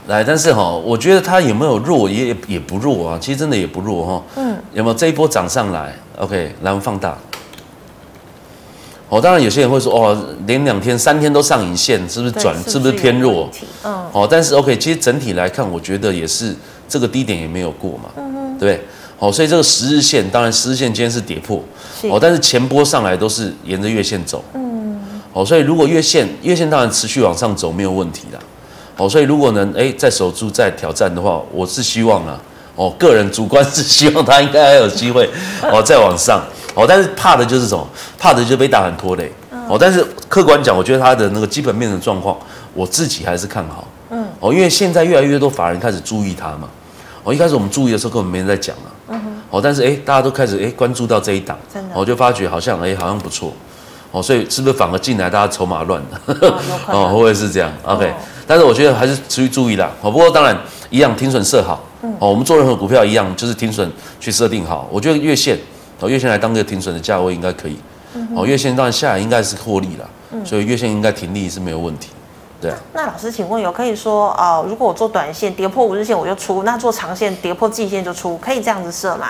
[0.07, 3.17] 来，但是哈，我觉得它有没有弱，也也不弱啊。
[3.19, 4.23] 其实真的也不弱哈。
[4.35, 4.57] 嗯。
[4.73, 7.17] 有没有这一波涨上来？OK，来，我们放大。
[9.09, 12.55] 哦，当然有些人会说，哦，连两天、三天都上影线，是不是转？
[12.67, 13.49] 是不是，偏弱？
[13.83, 14.05] 嗯。
[14.11, 16.55] 哦，但是 OK，其实整体来看，我觉得也是
[16.87, 18.09] 这个低点也没有过嘛。
[18.17, 18.57] 嗯哼。
[18.59, 18.85] 对。
[19.19, 21.63] 哦，所以这个十日线，当然十日线今天是跌破。
[22.03, 24.43] 哦，但是前波上来都是沿着月线走。
[24.53, 24.99] 嗯。
[25.33, 28.39] 哦，所以如果月线月线当然持续往上走没有问题的。
[28.95, 32.39] 哦，所以如果能哎再守住再挑战的话，我是希望啊，
[32.75, 35.29] 哦，个人主观是希望它应该还有机会
[35.71, 36.41] 哦再往上。
[36.75, 37.87] 哦，但是怕的就是什么？
[38.19, 39.31] 怕的就是被大盘拖累。
[39.67, 42.37] 哦，但是客观讲，我觉得它的那个基本面的状况，
[42.73, 43.87] 我自己还是看好。
[44.11, 44.25] 嗯。
[44.39, 46.69] 哦，因为现在越来越多法人开始注意它嘛。
[47.23, 48.89] 哦，一开始我们注意的时候根本没人在讲啊。
[49.49, 51.57] 哦，但是哎，大家都开始哎关注到这一档。
[51.73, 51.95] 真的。
[51.95, 53.53] 我就发觉好像哎好像不错。
[54.11, 56.21] 哦，所以是不是反而进来大家筹码乱了？
[56.87, 58.13] 哦， 会不会是这样？OK。
[58.45, 59.91] 但是我觉得还是持续注意啦。
[60.01, 60.57] 哦，不过当然
[60.89, 61.83] 一样停损设好。
[62.01, 62.13] 嗯。
[62.19, 64.87] 哦，我们做任何股票一样，就是停损去设定好。
[64.91, 65.57] 我觉得月线。
[65.99, 67.77] 哦，月线来当个停损的价位应该可以。
[68.35, 70.09] 哦，月线当然下来应该是获利了，
[70.45, 72.09] 所以月线应该停利是没有问题。
[72.93, 79.29] 那老师，请问有可以说哦，如果我做短线跌破五日线我就出，那做长线跌破季线就出，可以这样子设吗？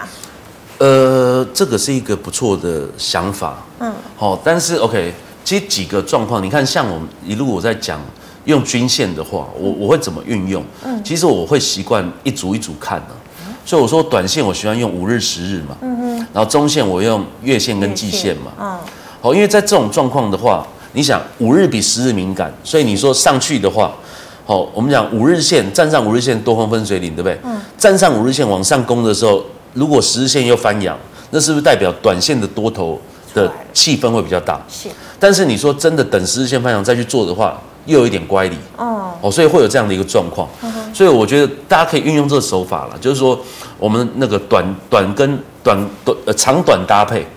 [0.77, 3.57] 呃，这个是一个不错的想法。
[3.79, 3.93] 嗯。
[4.15, 5.13] 好，但是 OK，
[5.43, 7.99] 其实几个状况，你看像我们一路我在讲
[8.45, 10.63] 用均线的话，我我会怎么运用？
[10.83, 11.03] 嗯。
[11.03, 13.07] 其实我会习惯一组一组看呢。
[13.65, 18.79] 所以我说短线我喜欢用五日、十日嘛，嗯哼，然后中线我用月线跟季线嘛，嗯，
[19.19, 23.93] 好，因为在这种状况的话，你想五日比十日敏感，所以你说上去的话，
[24.45, 27.37] 好，我们讲五日线站上五日线多方分水岭，对不对？
[27.43, 30.97] 嗯，站上五日线往上攻的时候，如果十日线又翻阳，
[31.31, 32.99] 那是不是代表短线的多头
[33.33, 34.59] 的气氛会比较大？
[34.69, 40.47] 是，但是你说真的等十日线翻阳再去做的话，又有一点乖离，哦，哦，所以会有这样的一个状况。
[40.93, 43.39] 所以我觉得大家可以运用这个手法了，就是说
[43.77, 47.27] 我们那个短短跟短短呃长短搭配，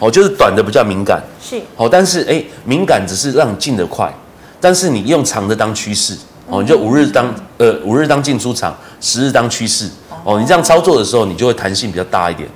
[0.00, 4.12] 哦，就是短的比较敏感，是，哦，但是哎，敏感只是让你进得快，
[4.60, 6.16] 但是你用长的当趋势，
[6.48, 9.88] 哦，你就五日当呃五日当进出场，十日当趋势，
[10.24, 12.48] 哦，你这样操作的时候，你就会弹性比较大一点，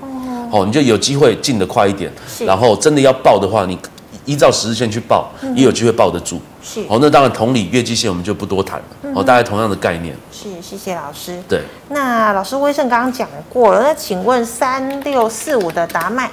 [0.50, 2.10] 哦，你就有机会进得快一点，
[2.46, 3.78] 然后真的要爆的话，你。
[4.26, 6.40] 依照十日线去报，也有机会抱得住。
[6.62, 8.84] 是，哦，那当然同理，月季线我们就不多谈了。
[9.14, 10.16] 哦，大概同样的概念。
[10.32, 11.38] 是，谢谢老师。
[11.46, 16.30] 对，那老师威盛刚刚讲过了，那请问三六四五的达麦，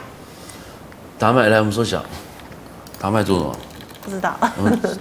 [1.22, 2.04] 达麦来，我们说小，
[3.00, 3.56] 达麦做什么？
[4.02, 4.36] 不知道，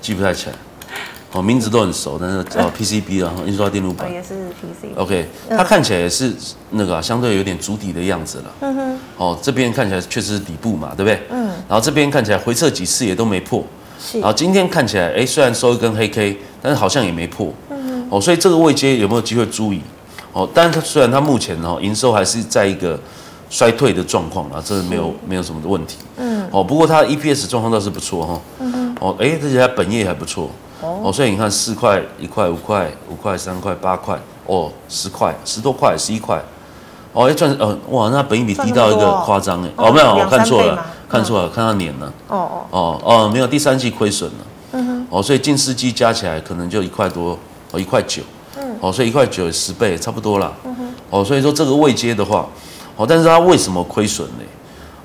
[0.03, 0.55] 记不太起来。
[1.33, 4.97] 哦，名字都很熟，但是哦，PCB 啊，印刷电路板也是 PCB。
[4.97, 6.31] OK，它看起来也是
[6.73, 8.45] 那个相对有点筑底的样子了。
[8.61, 8.99] 嗯哼。
[9.16, 11.23] 哦，这边看起来确实是底部嘛，对不对？
[11.31, 11.47] 嗯。
[11.66, 13.64] 然后这边看起来回撤几次也都没破。
[13.99, 14.21] 是。
[14.21, 17.51] 然后今天看起来，哎，虽然收一根黑 K，但是好像也没破。
[17.71, 18.07] 嗯哼。
[18.11, 19.81] 哦，所以这个位阶有没有机会注意？
[20.35, 23.01] 哦，但是它虽然它目前哦营收还是在一个
[23.51, 25.98] 衰退的状况啊，这是没有没有什么的问题。
[26.16, 26.48] 嗯。
[26.51, 28.40] 哦，不过它 EPS 状况倒是不错哈。
[28.61, 28.96] 嗯哼。
[29.01, 30.48] 哦，哎，而且它本业还不错。
[30.82, 36.42] 哦，所以你看四块、一块、五块、五块、三块、八块，哦，十块、十多块、十一块，
[37.12, 44.36] 哦，一赚，呃，哇，那本益比低到一个夸张哎，哦，没有，我看错了，看错了，看到年了，哦哦，哦哦，没有，第三季亏损了，
[44.72, 47.38] 嗯哼，哦，所以近四季加起来可能就一块多，
[47.72, 48.22] 哦，一块九，
[48.57, 52.48] 嗯，哦，所以一块九十倍差不多了，嗯哼，哦，所以说这个未接的话，
[53.01, 54.44] 哦，但是它为什么亏损呢？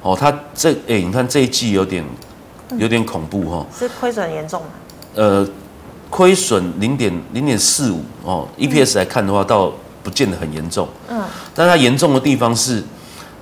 [0.01, 2.03] 哦，它这，哎，你看这一季有点，
[2.77, 4.67] 有点恐怖哈，是亏损严重吗？
[5.15, 5.47] 呃。
[6.07, 9.69] 亏损零点零点四五哦，EPS 来看的话，倒
[10.01, 10.87] 不见得很严重。
[11.09, 11.21] 嗯，
[11.53, 12.81] 但它严重的地方是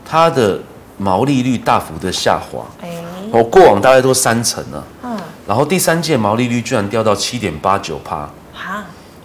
[0.03, 0.59] 它的
[0.97, 2.65] 毛利率大幅的下滑。
[2.81, 4.83] 哎，哦，过往大概都三成了。
[5.03, 8.27] 嗯，然后第三届毛利率居然掉到七点八九趴。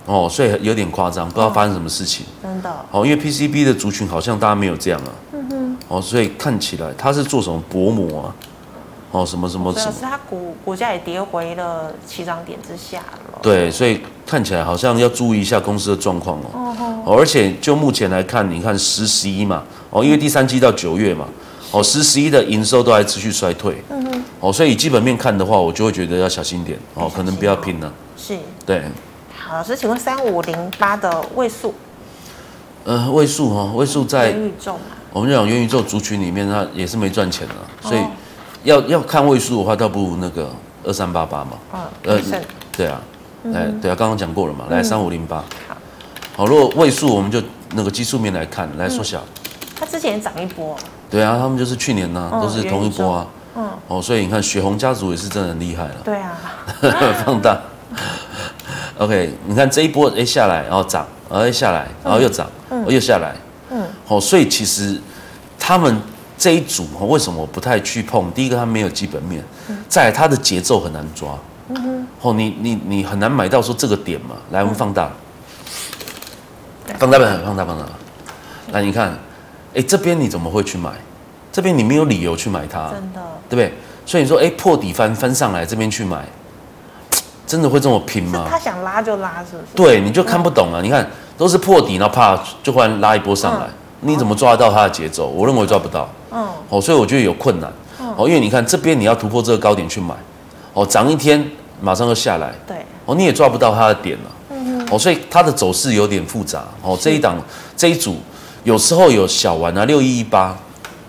[0.09, 2.25] 哈，哦，所以有点夸张，不知道发生什么事情。
[2.43, 2.73] 真的。
[2.91, 5.13] 哦，因为 PCB 的族群好像大家没有这样啊。
[5.33, 5.77] 嗯哼。
[5.89, 8.35] 哦，所以看起来它是做什么薄膜啊？
[9.11, 9.73] 哦，什么什么？
[9.75, 13.39] 是它股股价也跌回了起涨点之下了。
[13.41, 16.77] 对，所以看起来好像要注意一下公司的状况哦。
[17.07, 21.27] 哦，而且就目前来看，你看十十一嘛，哦，因为第三季到九月嘛，
[21.71, 23.83] 哦，十十一的营收都还持续衰退。
[23.89, 24.23] 嗯哼。
[24.41, 27.91] 哦，所以以基本面看的话，我就会觉得要小心点哦，可能不要拼了。
[28.17, 28.37] 是。
[28.67, 28.83] 对。
[29.49, 31.73] 好，老师，请问三五零八的位数？
[32.85, 34.81] 呃，位数哈，位数在元宇宙嘛？
[35.11, 38.03] 我们讲元宇宙族群里面，它也是没赚钱的，所以。
[38.65, 40.51] 要要看位数的话，倒不如那个
[40.85, 41.53] 二三八八嘛。
[41.73, 42.21] 嗯，呃，
[42.77, 43.01] 对啊，
[43.55, 44.67] 哎，对啊，刚刚讲过了嘛。
[44.69, 45.37] 来三五零八。
[45.67, 45.77] 好，
[46.37, 47.41] 好，如果位数我们就
[47.73, 49.23] 那个技术面来看来缩小。
[49.79, 50.77] 它之前也涨一波。
[51.09, 53.27] 对啊，他们就是去年呢、啊，都是同一波啊。
[53.57, 53.71] 嗯。
[53.87, 55.95] 哦，所以你看雪红家族也是真的很厉害了。
[56.05, 56.37] 对啊。
[57.25, 57.59] 放大。
[58.99, 63.35] OK，你看这一波哎下来，然后涨，然后又下来，然后又涨，然后，又下来。
[63.71, 63.87] 嗯。
[64.09, 65.01] 哦，所以其实
[65.59, 66.01] 他们
[66.37, 68.31] 这一组为什么我不太去碰？
[68.33, 69.41] 第一个，它没有基本面；
[69.89, 71.39] 再来，它的节奏很难抓。
[71.69, 72.07] 嗯哼。
[72.23, 74.37] 哦，你你你很难买到说这个点嘛。
[74.51, 75.11] 来，我们放大。
[76.99, 77.85] 放大版，放大，放大。
[78.73, 79.17] 来，你看，
[79.75, 80.91] 哎，这边你怎么会去买？
[81.53, 83.73] 这边你没有理由去买它，真的，对不对？
[84.05, 86.25] 所以你说，哎，破底翻翻上来，这边去买，
[87.49, 88.47] 真的会这么拼吗？
[88.49, 89.69] 他想拉就拉，是不是？
[89.75, 90.81] 对，你就看不懂啊！
[90.83, 93.67] 你看，都是破底，然后啪就忽然拉一波上来，
[94.03, 95.27] 你怎么抓得到它的节奏？
[95.29, 96.07] 我认为抓不到。
[96.31, 96.47] 嗯。
[96.69, 97.73] 哦，所以我觉得有困难。
[98.17, 100.15] 哦，因为你看这边你要突破这个高点去买，
[100.75, 101.43] 哦，涨一天
[101.81, 102.53] 马上就下来。
[102.67, 102.77] 对。
[103.07, 104.31] 哦，你也抓不到它的点了。
[104.91, 106.65] 哦，所以它的走势有点复杂。
[106.83, 107.37] 哦，这一档
[107.75, 108.19] 这一组
[108.65, 110.55] 有时候有小玩啊，六一一八。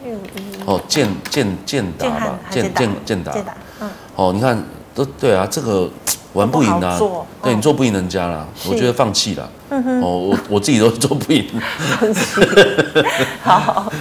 [0.04, 0.64] 六一。
[0.66, 3.54] 哦，建建建达吧，建建建达建达。
[3.82, 3.90] 嗯。
[4.16, 4.64] 哦，你看
[4.96, 5.90] 都对啊，这个
[6.34, 7.00] 玩不赢啊。
[7.42, 9.50] 对，你做不赢人家啦，我觉得放弃了。
[9.70, 10.02] 嗯哼。
[10.02, 11.46] 哦，我 我自己都做不赢。
[13.44, 13.92] 好，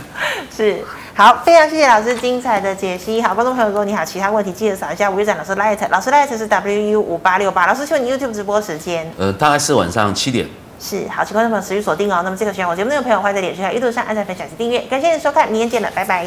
[0.55, 0.83] 是。
[1.15, 3.21] 好，非常谢谢老师精彩的解析。
[3.21, 7.67] 好，观众朋友，如果你好，其他问题记得扫一下吴玉展老师 Light，老师 Light 是 W U 五八六八。
[7.67, 9.11] 老师，请问你 YouTube 直播时间？
[9.19, 10.47] 呃，大概是晚上七点。
[10.79, 12.21] 是，好，请观众朋友持续锁定哦。
[12.23, 14.79] 那么这个喜欢我节目的朋友，欢迎在脸书、YouTube 上按赞、分享及订阅。
[14.83, 16.25] 感谢你的收看，明天见了，拜拜。